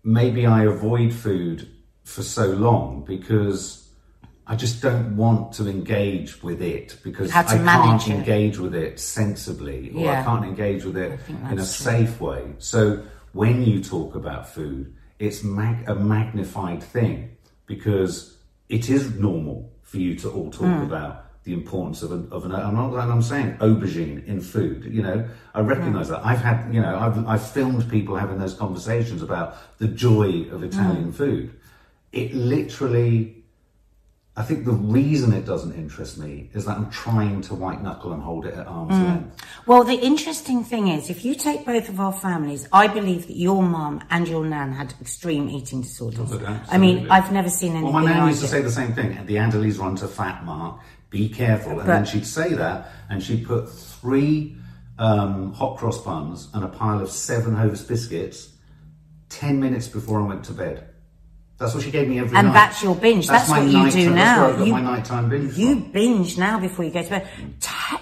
[0.02, 1.68] maybe I avoid food
[2.04, 3.88] for so long because
[4.46, 8.10] I just don't want to engage with it because I can't it.
[8.10, 11.64] engage with it sensibly or I can't engage with it in a true.
[11.64, 12.54] safe way.
[12.58, 17.30] So when you talk about food, it's mag- a magnified thing
[17.66, 18.36] because
[18.68, 20.82] it is normal for you to all talk Hmm.
[20.82, 24.84] about the importance of an, of an I'm not I'm saying aubergine in food.
[24.84, 26.12] You know, I recognise Hmm.
[26.14, 26.26] that.
[26.26, 30.58] I've had you know I've I've filmed people having those conversations about the joy of
[30.60, 30.64] Hmm.
[30.64, 31.50] Italian food.
[32.12, 33.39] It literally.
[34.36, 38.12] I think the reason it doesn't interest me is that I'm trying to white knuckle
[38.12, 39.04] and hold it at arm's Hmm.
[39.04, 39.44] length.
[39.66, 43.36] Well, the interesting thing is, if you take both of our families, I believe that
[43.36, 46.30] your mum and your nan had extreme eating disorders.
[46.32, 47.10] Oh, I mean.
[47.10, 48.50] I've never seen anything Well, my nan like used to it.
[48.50, 49.18] say the same thing.
[49.26, 50.78] The Adderleys run to fat mark.
[51.10, 51.80] Be careful.
[51.80, 54.56] And then she'd say that, and she'd put three
[54.98, 58.48] um, hot cross buns and a pile of seven Hovis biscuits
[59.28, 60.84] ten minutes before I went to bed.
[61.60, 62.54] That's what she gave me every And night.
[62.54, 63.28] that's your binge.
[63.28, 64.46] That's my what you do that's now.
[64.46, 65.56] where I got You- my nighttime binge.
[65.58, 65.92] You from.
[65.92, 67.28] binge now before you go to bed.
[67.60, 68.00] Ta-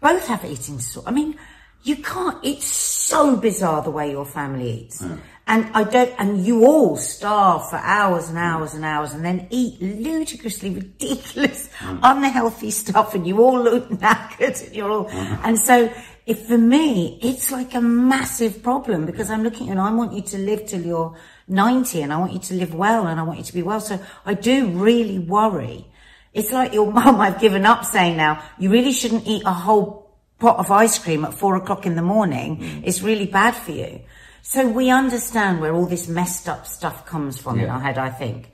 [0.00, 1.08] both have eating disorder.
[1.08, 1.34] I mean,
[1.82, 2.38] you can't.
[2.44, 5.02] It's so bizarre the way your family eats,
[5.48, 6.12] and I don't.
[6.18, 11.68] And you all starve for hours and hours and hours, and then eat ludicrously ridiculous,
[11.80, 11.98] mm.
[12.02, 15.06] unhealthy stuff, and you all look knackered, and you're all.
[15.06, 15.42] Mm-hmm.
[15.46, 15.90] And so,
[16.26, 20.22] if for me, it's like a massive problem because I'm looking and I want you
[20.22, 21.16] to live till you're
[21.50, 23.80] 90, and I want you to live well, and I want you to be well.
[23.80, 25.86] So I do really worry.
[26.32, 30.10] It's like your mum, I've given up saying now, you really shouldn't eat a whole
[30.38, 32.58] pot of ice cream at four o'clock in the morning.
[32.58, 32.82] Mm.
[32.84, 34.00] It's really bad for you.
[34.42, 38.08] So we understand where all this messed up stuff comes from in our head, I
[38.08, 38.50] think.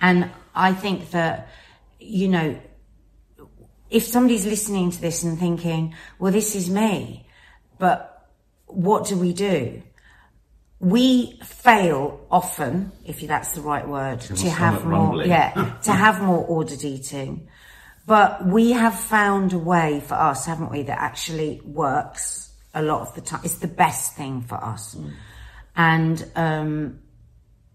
[0.00, 1.48] And I think that,
[2.00, 2.60] you know,
[3.88, 7.26] if somebody's listening to this and thinking, well, this is me,
[7.78, 8.28] but
[8.66, 9.82] what do we do?
[10.80, 15.28] We fail often, if that's the right word, to have more, rumbling.
[15.28, 17.48] yeah, to have more ordered eating.
[18.06, 23.02] But we have found a way for us, haven't we, that actually works a lot
[23.02, 23.40] of the time.
[23.44, 24.94] It's the best thing for us.
[24.94, 25.12] Mm.
[25.76, 26.98] And, um,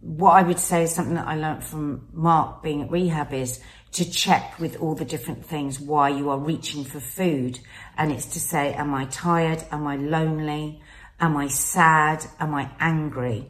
[0.04, 3.62] what I would say is something that I learned from Mark being at rehab is
[3.94, 7.58] to check with all the different things why you are reaching for food.
[7.98, 9.64] And it's to say, am I tired?
[9.72, 10.82] Am I lonely?
[11.24, 12.26] Am I sad?
[12.38, 13.50] Am I angry?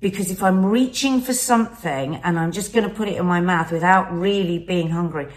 [0.00, 3.42] Because if I'm reaching for something and I'm just going to put it in my
[3.42, 5.28] mouth without really being hungry,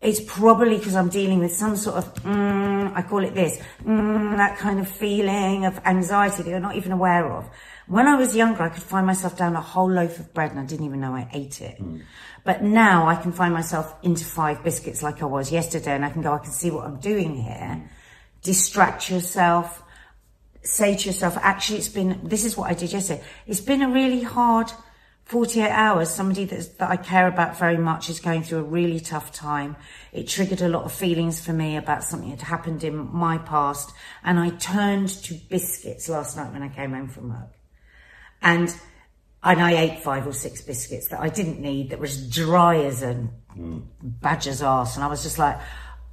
[0.00, 4.36] it's probably because I'm dealing with some sort of, mm, I call it this, mm,
[4.36, 7.50] that kind of feeling of anxiety that you're not even aware of.
[7.88, 10.60] When I was younger, I could find myself down a whole loaf of bread and
[10.60, 11.82] I didn't even know I ate it.
[11.82, 12.02] Mm.
[12.44, 16.10] But now I can find myself into five biscuits like I was yesterday and I
[16.10, 17.90] can go, I can see what I'm doing here.
[18.42, 19.83] Distract yourself.
[20.64, 23.22] Say to yourself, actually, it's been, this is what I did yesterday.
[23.46, 24.72] It's been a really hard
[25.24, 26.10] 48 hours.
[26.10, 29.76] Somebody that I care about very much is going through a really tough time.
[30.12, 33.92] It triggered a lot of feelings for me about something that happened in my past.
[34.22, 37.52] And I turned to biscuits last night when I came home from work.
[38.42, 38.74] And
[39.46, 43.02] and I ate five or six biscuits that I didn't need that was dry as
[43.02, 43.82] a mm.
[44.02, 44.96] badger's ass.
[44.96, 45.58] And I was just like,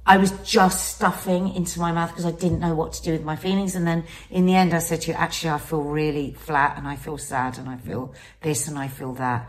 [0.04, 3.22] I was just stuffing into my mouth because I didn't know what to do with
[3.22, 3.76] my feelings.
[3.76, 6.88] And then in the end, I said to you, actually, I feel really flat and
[6.88, 9.48] I feel sad and I feel this and I feel that.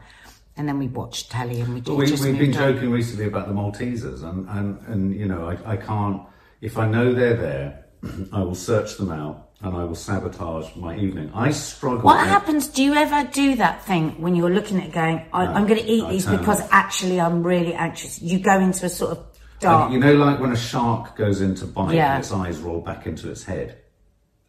[0.55, 3.53] And then we watched telly and we well, we, We've been joking recently about the
[3.53, 6.21] Maltesers and, and, and you know, I, I can't,
[6.61, 7.85] if I know they're there,
[8.31, 11.31] I will search them out and I will sabotage my evening.
[11.33, 12.01] I struggle.
[12.01, 12.29] What with...
[12.29, 12.67] happens?
[12.67, 15.89] Do you ever do that thing when you're looking at going, I, am going to
[15.89, 16.69] eat these because off.
[16.71, 18.21] actually I'm really anxious?
[18.21, 19.32] You go into a sort of
[19.63, 19.91] dark.
[19.91, 22.15] you know, like when a shark goes into bite yeah.
[22.15, 23.79] and its eyes roll back into its head.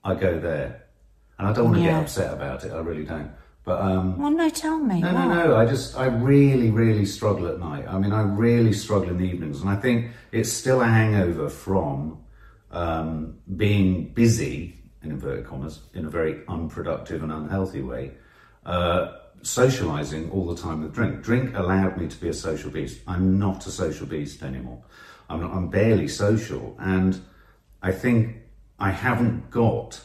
[0.05, 0.85] I go there,
[1.39, 1.93] and I don't want to yeah.
[1.93, 2.73] get upset about it.
[2.73, 3.31] I really don't.
[3.65, 5.01] But um, well, no, tell me.
[5.01, 5.27] No, what?
[5.27, 5.57] no, no.
[5.57, 7.87] I just, I really, really struggle at night.
[7.89, 11.49] I mean, I really struggle in the evenings, and I think it's still a hangover
[11.49, 12.19] from
[12.71, 18.13] um, being busy in inverted commas, in a very unproductive and unhealthy way,
[18.67, 19.13] uh,
[19.47, 21.23] socializing all the time with drink.
[21.23, 23.01] Drink allowed me to be a social beast.
[23.07, 24.83] I'm not a social beast anymore.
[25.29, 26.77] I'm, not, I'm barely social.
[26.79, 27.21] And
[27.83, 28.37] I think
[28.79, 30.01] I haven't got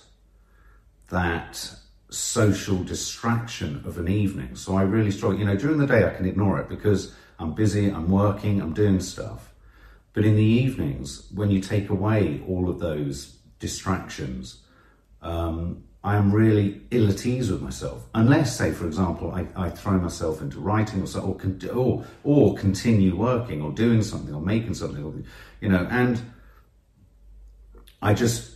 [1.09, 1.73] that
[2.09, 4.55] social distraction of an evening.
[4.55, 5.39] So I really struggle.
[5.39, 8.73] You know, during the day I can ignore it because I'm busy, I'm working, I'm
[8.73, 9.53] doing stuff.
[10.13, 14.63] But in the evenings, when you take away all of those distractions,
[15.21, 18.07] um, I am really ill at ease with myself.
[18.15, 21.37] Unless, say, for example, I, I throw myself into writing or, so, or,
[21.73, 25.13] or, or continue working or doing something or making something, or,
[25.59, 26.21] you know, and
[28.01, 28.55] I just,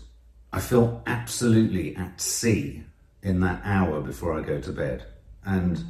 [0.53, 2.83] I feel absolutely at sea
[3.21, 5.05] in that hour before I go to bed.
[5.45, 5.83] And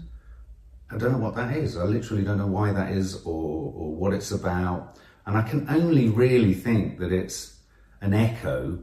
[0.89, 1.77] I don't know what that is.
[1.77, 4.97] I literally don't know why that is or, or what it's about.
[5.27, 7.59] And I can only really think that it's
[8.01, 8.79] an echo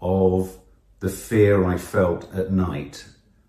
[0.00, 0.58] of
[1.00, 3.04] the fear I felt at night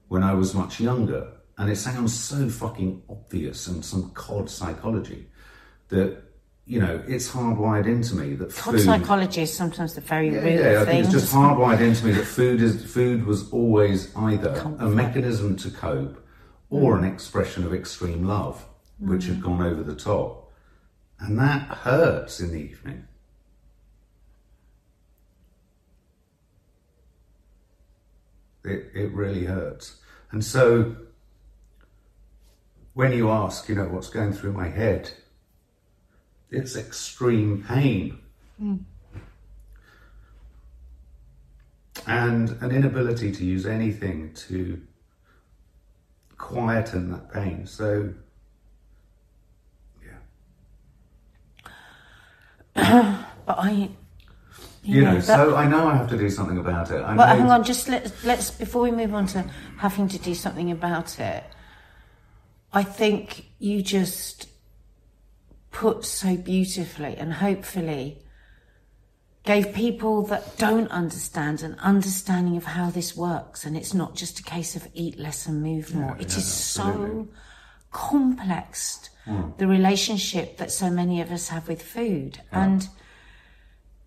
[0.07, 1.31] when I was much younger.
[1.57, 5.27] And it sounds so fucking obvious and some cod psychology
[5.89, 6.21] that,
[6.65, 10.39] you know, it's hardwired into me that cod food, psychology is sometimes the very yeah,
[10.39, 14.15] real yeah, I think it's just hardwired into me that food is food was always
[14.15, 16.25] either a mechanism to cope
[16.69, 16.99] or mm.
[16.99, 18.65] an expression of extreme love,
[18.99, 19.29] which mm.
[19.29, 20.53] had gone over the top.
[21.19, 23.09] And that hurts in the evening.
[28.63, 30.00] It, it really hurts.
[30.32, 30.95] And so
[32.93, 35.12] when you ask, you know, what's going through my head,
[36.52, 38.19] it's extreme pain.
[38.62, 38.80] Mm.
[42.08, 44.82] And an inability to use anything to
[46.38, 47.67] quieten that pain.
[47.67, 48.13] So,
[52.76, 53.26] yeah.
[53.45, 53.89] but I,
[54.89, 57.02] you know, so I know I have to do something about it.
[57.02, 59.45] I well, hang on, just let, let's before we move on to
[59.78, 61.43] having to do something about it.
[62.71, 64.47] I think you just
[65.71, 68.19] put so beautifully and hopefully
[69.43, 74.39] gave people that don't understand an understanding of how this works, and it's not just
[74.39, 76.16] a case of eat less and move more.
[76.18, 77.24] Yeah, it yeah, is absolutely.
[77.24, 77.28] so
[77.91, 79.09] complex.
[79.26, 79.57] Mm.
[79.57, 82.63] The relationship that so many of us have with food yeah.
[82.66, 82.88] and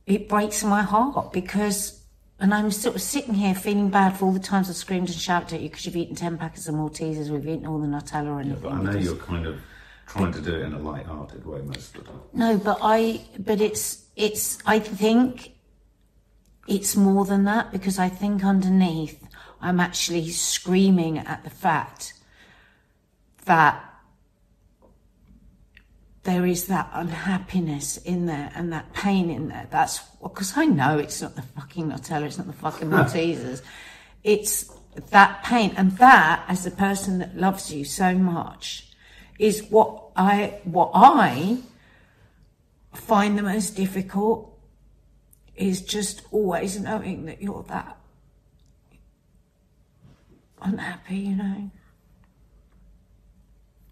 [0.07, 2.03] it breaks my heart because,
[2.41, 5.19] and I'm sort of sitting here feeling bad for all the times I've screamed and
[5.19, 8.41] shouted at you because you've eaten 10 packets of Maltesers, we've eaten all the Nutella
[8.41, 9.61] and yeah, but I know you're kind of
[10.07, 12.21] trying to do it in a light-hearted way most of the time.
[12.33, 15.53] No, but I, but it's, it's, I think
[16.67, 19.27] it's more than that because I think underneath
[19.61, 22.15] I'm actually screaming at the fact
[23.45, 23.92] that
[26.25, 29.67] there is that unhappiness in there and that pain in there.
[29.71, 33.63] That's because I know it's not the fucking Nutella, it's not the fucking Maltesers.
[34.23, 34.71] it's
[35.11, 35.75] that pain.
[35.77, 38.89] And that, as a person that loves you so much,
[39.39, 41.59] is what I, what I
[42.95, 44.49] find the most difficult
[45.57, 47.99] is just always knowing that you're that
[50.61, 51.71] unhappy, you know.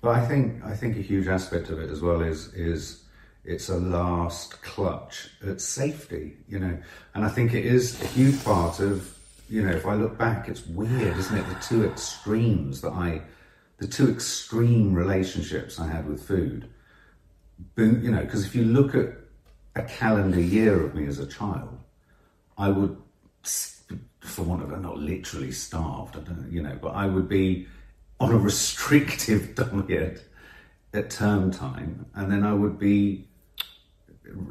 [0.01, 3.05] But I think I think a huge aspect of it as well is is
[3.45, 6.79] it's a last clutch at safety, you know.
[7.15, 9.17] And I think it is a huge part of
[9.49, 11.49] you know, if I look back, it's weird, isn't it?
[11.49, 13.23] The two extremes that I
[13.79, 16.69] the two extreme relationships I had with food.
[17.77, 19.09] You know, because if you look at
[19.75, 21.79] a calendar year of me as a child,
[22.57, 22.97] I would,
[24.21, 27.67] for want of a not literally starved, I don't you know, but I would be
[28.21, 29.55] on a restrictive
[29.89, 30.23] diet
[30.93, 33.29] at term time, and then I would be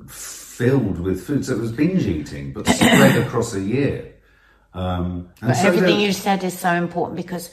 [0.08, 1.46] filled with food.
[1.46, 4.16] So it was binge eating, but spread across a year.
[4.74, 7.52] Um, but so everything you said is so important because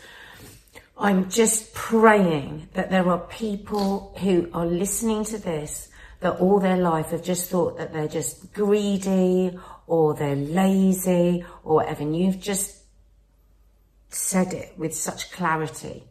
[0.98, 5.88] I'm just praying that there are people who are listening to this
[6.20, 11.76] that all their life have just thought that they're just greedy or they're lazy or
[11.76, 12.02] whatever.
[12.02, 12.76] And you've just
[14.08, 16.04] said it with such clarity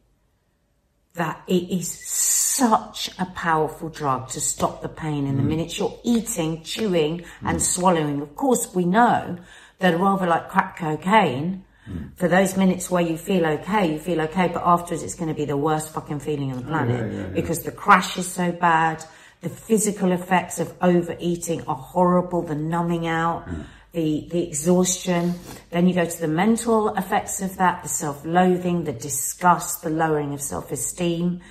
[1.15, 5.47] that it is such a powerful drug to stop the pain in the mm.
[5.47, 7.25] minutes you're eating, chewing mm.
[7.43, 8.21] and swallowing.
[8.21, 9.37] Of course, we know
[9.79, 12.17] that rather like crack cocaine, mm.
[12.17, 15.33] for those minutes where you feel okay, you feel okay, but afterwards it's going to
[15.33, 17.33] be the worst fucking feeling on the planet oh, yeah, yeah, yeah.
[17.33, 19.03] because the crash is so bad.
[19.41, 23.47] The physical effects of overeating are horrible, the numbing out.
[23.95, 25.33] Mm the, the exhaustion.
[25.71, 30.33] Then you go to the mental effects of that, the self-loathing, the disgust, the lowering
[30.33, 31.41] of self-esteem.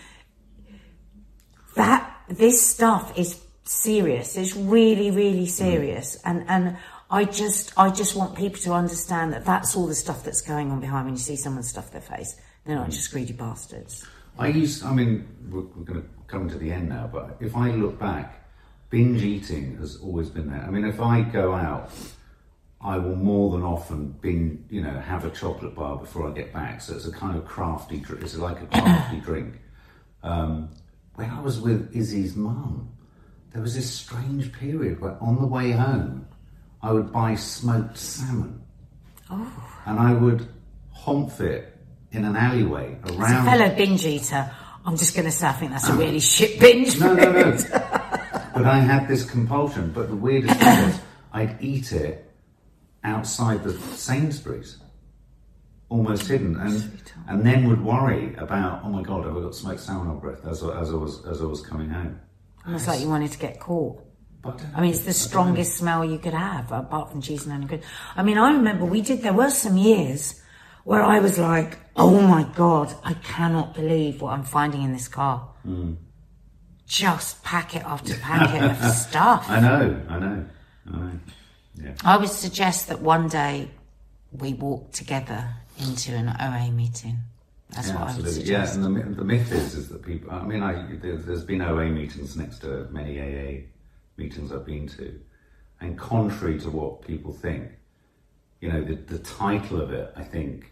[1.75, 4.37] That, this stuff is serious.
[4.37, 6.17] It's really, really serious.
[6.25, 6.77] And, and
[7.11, 10.71] I just, I just want people to understand that that's all the stuff that's going
[10.71, 12.37] on behind when you see someone stuff their face.
[12.67, 14.07] They're not just greedy bastards.
[14.39, 17.57] I used, I mean, we're, we're going to come to the end now, but if
[17.57, 18.47] I look back,
[18.91, 20.63] binge eating has always been there.
[20.63, 21.91] I mean, if I go out
[22.85, 24.15] I will more than often
[24.69, 26.83] you know, have a chocolate bar before I get back.
[26.83, 28.23] So it's a kind of crafty, drink.
[28.23, 29.55] it's like a crafty drink.
[30.23, 30.69] Um,
[31.15, 32.93] when I was with Izzy's mum,
[33.53, 36.29] there was this strange period where on the way home,
[36.83, 38.63] I would buy smoked salmon.
[39.31, 39.81] Oh.
[39.87, 40.47] And I would
[40.95, 41.75] homp it
[42.13, 43.23] in an alleyway around.
[43.23, 44.51] As a fellow binge eater,
[44.85, 47.01] I'm just going to say I think that's a really shit binge.
[47.01, 47.51] No, no, no.
[47.73, 49.91] but I had this compulsion.
[49.93, 51.01] But the weirdest thing was,
[51.33, 52.24] I'd eat it
[53.05, 54.79] outside the Sainsbury's,
[55.89, 59.81] almost hidden, and and then would worry about, oh my god, have I got smoked
[59.81, 62.21] salmon on breath as, as I was as I was coming home.
[62.67, 64.01] Almost like you wanted to get caught.
[64.75, 67.81] I mean, it's the strongest smell you could have, apart from cheese and onion.
[68.15, 69.23] I mean, I remember we did.
[69.23, 70.43] There were some years
[70.85, 75.09] where I was like, "Oh my god, I cannot believe what I'm finding in this
[75.09, 75.97] car." Mm.
[76.87, 79.47] Just packet after packet of stuff.
[79.49, 80.45] I know, I know,
[80.89, 81.21] I know.
[81.77, 81.93] Yeah.
[82.05, 83.71] I would suggest that one day
[84.33, 85.49] we walk together
[85.79, 87.19] into an OA meeting.
[87.71, 88.23] That's yeah, what absolutely.
[88.23, 88.79] I would suggest.
[88.79, 90.31] Yeah, and the, the myth is is that people.
[90.31, 93.63] I mean, I, there's been OA meetings next to many AA
[94.17, 95.21] meetings I've been to,
[95.81, 97.73] and contrary to what people think,
[98.61, 100.71] you know, the, the title of it, I think,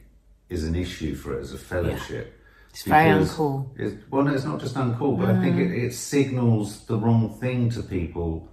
[0.49, 2.27] is an issue for it as a fellowship.
[2.27, 2.39] Yeah.
[2.71, 3.69] It's very uncool.
[3.77, 5.39] It's, well, no, it's not just uncool, but mm.
[5.39, 5.67] I think mm.
[5.67, 8.49] it, it signals the wrong thing to people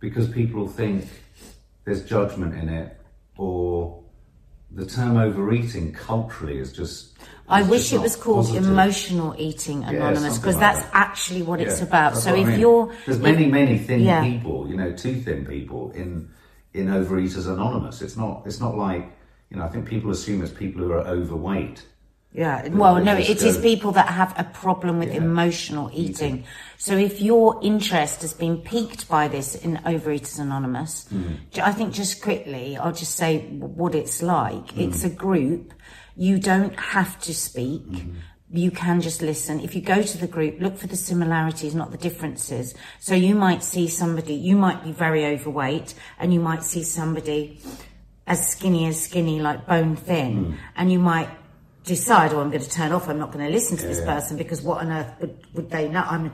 [0.00, 1.06] because people think
[1.84, 2.96] there's judgment in it,
[3.36, 4.02] or
[4.70, 7.18] the term overeating culturally is just.
[7.48, 8.68] I wish it was called positive.
[8.68, 12.16] emotional eating anonymous because yeah, that's actually what yeah, it's about.
[12.16, 12.60] So if I mean.
[12.60, 14.22] you're, there's if, many many thin yeah.
[14.22, 16.30] people, you know, too thin people in
[16.72, 18.00] in Overeaters Anonymous.
[18.00, 19.12] It's not it's not like
[19.50, 19.64] you know.
[19.64, 21.84] I think people assume it's people who are overweight
[22.34, 25.18] yeah, well, no, it is people that have a problem with yeah.
[25.18, 26.36] emotional eating.
[26.36, 26.44] eating.
[26.78, 31.36] So if your interest has been piqued by this in Overeaters Anonymous, mm.
[31.62, 34.68] I think just quickly, I'll just say what it's like.
[34.68, 34.88] Mm.
[34.88, 35.74] It's a group.
[36.16, 37.82] You don't have to speak.
[37.82, 38.14] Mm.
[38.50, 39.60] You can just listen.
[39.60, 42.74] If you go to the group, look for the similarities, not the differences.
[42.98, 47.60] So you might see somebody, you might be very overweight and you might see somebody
[48.26, 50.58] as skinny as skinny, like bone thin, mm.
[50.76, 51.28] and you might
[51.84, 53.98] decide, oh, I'm going to turn off, I'm not going to listen to yeah, this
[53.98, 54.14] yeah.
[54.14, 56.02] person because what on earth would, would they know?
[56.02, 56.32] I mean,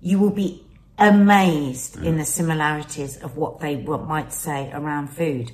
[0.00, 0.64] you will be
[0.98, 2.08] amazed yeah.
[2.08, 2.26] in the mm.
[2.26, 5.52] similarities of what they what might say around food.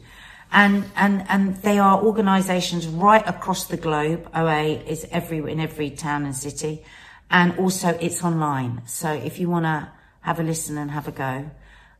[0.52, 4.28] and and and they are organisations right across the globe.
[4.34, 6.84] OA is every in every town and city,
[7.30, 8.82] and also it's online.
[8.86, 11.50] So if you want to have a listen and have a go,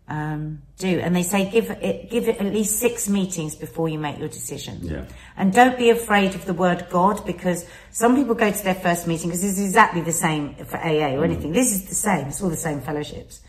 [0.09, 1.01] um, do.
[1.01, 4.29] And they say give it give it at least six meetings before you make your
[4.29, 4.79] decision.
[4.83, 5.05] Yeah.
[5.37, 9.07] And don't be afraid of the word God because some people go to their first
[9.07, 11.53] meeting because it's exactly the same for AA or anything.
[11.53, 12.29] This is the same.
[12.29, 13.41] It's all the same fellowships.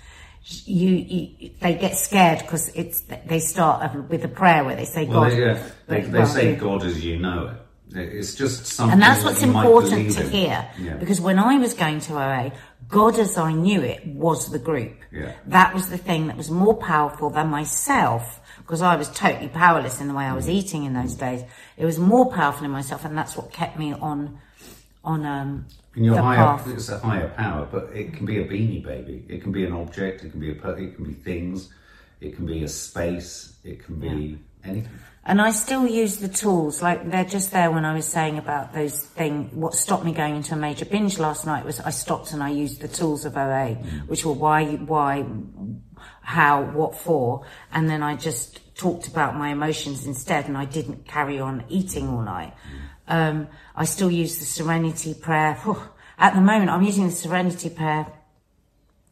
[0.66, 5.06] You, you they get scared because it's they start with a prayer where they say
[5.06, 5.32] Well, God.
[5.32, 6.56] they, yeah, they, they well, say.
[6.56, 7.58] God as you know it.
[7.96, 8.94] It's just something.
[8.94, 10.30] And that's that what's you important to in.
[10.30, 10.70] hear.
[10.80, 10.96] Yeah.
[10.96, 12.52] Because when I was going to OA,
[12.90, 14.94] God as I knew it was the group.
[15.12, 15.34] Yeah.
[15.48, 20.00] That was the thing that was more powerful than myself, because I was totally powerless
[20.02, 20.36] in the way I Mm.
[20.36, 21.44] was eating in those days.
[21.78, 24.38] It was more powerful in myself, and that's what kept me on,
[25.04, 25.66] on um,
[25.96, 26.68] And your higher, path.
[26.68, 29.26] it's a higher power, but it can be a beanie baby.
[29.28, 30.24] It can be an object.
[30.24, 31.70] It can be a, it can be things.
[32.22, 33.54] It can be a space.
[33.64, 34.90] It can be anything.
[35.28, 38.74] And I still use the tools, like they're just there when I was saying about
[38.74, 39.54] those things.
[39.54, 42.50] What stopped me going into a major binge last night was I stopped and I
[42.50, 43.74] used the tools of OA,
[44.08, 45.26] which were why, why,
[46.22, 47.46] how, what for.
[47.74, 52.08] And then I just talked about my emotions instead and I didn't carry on eating
[52.08, 52.54] all night.
[53.10, 55.62] Um, I still use the serenity prayer.
[56.18, 58.08] At the moment, I'm using the serenity prayer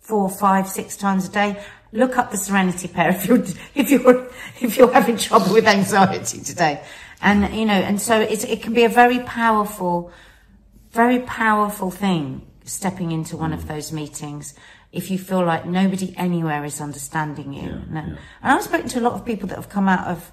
[0.05, 1.63] four, five, six times a day.
[1.95, 3.43] Look up the Serenity Prayer if you're
[3.73, 4.27] if you're
[4.61, 6.83] if you're having trouble with anxiety today,
[7.21, 10.11] and you know, and so it's, it can be a very powerful,
[10.91, 14.53] very powerful thing stepping into one of those meetings
[14.91, 17.69] if you feel like nobody anywhere is understanding you.
[17.69, 20.31] and, and I've spoken to a lot of people that have come out of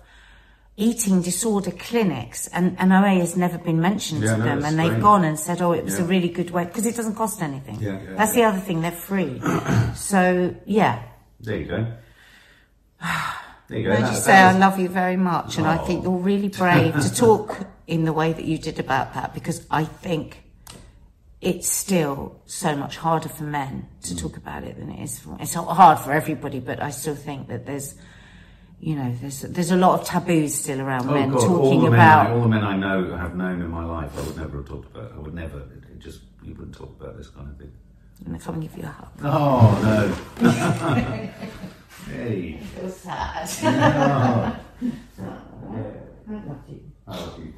[0.76, 4.78] eating disorder clinics and, and OA has never been mentioned Yeah, to no, them and
[4.78, 5.02] they've strange.
[5.02, 7.78] gone and said, oh, it was a really good way because it doesn't cost anything.
[7.80, 9.40] Yeah, yeah, That's the other thing, they're free.
[9.94, 11.02] so, yeah.
[11.42, 11.86] There you go.
[13.68, 13.92] There you go.
[13.92, 16.10] As That- that say, I love you very much, and I think Oh.
[16.10, 19.84] you're really brave to talk in the way that you did about that because I
[19.84, 20.42] think
[21.40, 24.08] it's still so much harder for men Mm.
[24.08, 25.20] to talk about it than it is.
[25.20, 27.94] For, it's not hard for everybody, but I still think that there's,
[28.78, 31.40] you know, there's there's a lot of taboos still around Oh men God!
[31.40, 32.26] talking men, about.
[32.26, 34.66] I, all the men I know have known in my life, I would never have
[34.68, 35.12] talked about.
[35.16, 35.58] I would never.
[35.90, 37.72] It just you wouldn't talk about this kind of thing.
[38.24, 39.10] I'm gonna come and give you a hug.
[39.24, 40.48] Oh no!
[42.12, 42.58] hey.
[42.58, 43.48] Feel sad.
[46.28, 47.52] I love you I love too.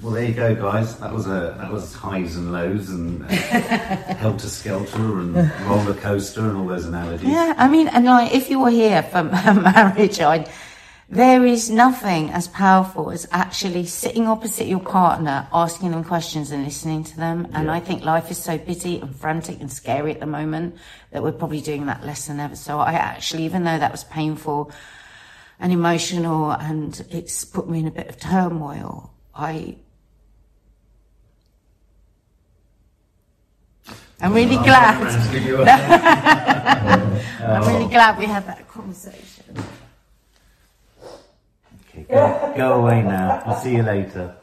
[0.00, 0.96] Well, there you go, guys.
[1.00, 5.34] That was a that was highs and lows and uh, helter skelter and
[5.66, 7.28] roller coaster and all those analogies.
[7.28, 10.48] Yeah, I mean, and like, if you were here for marriage, I,
[11.10, 16.64] there is nothing as powerful as actually sitting opposite your partner, asking them questions and
[16.64, 17.48] listening to them.
[17.54, 17.72] And Yeah.
[17.72, 20.76] I think life is so busy and frantic and scary at the moment
[21.10, 22.56] that we're probably doing that less than ever.
[22.56, 24.70] So I actually, even though that was painful
[25.58, 29.76] and emotional and it's put me in a bit of turmoil, I,
[34.20, 35.00] I'm really glad.
[35.00, 35.64] Friends, give you a-
[37.48, 39.44] I'm really glad we had that conversation.
[42.08, 43.42] Go, go away now.
[43.44, 44.38] I'll see you later.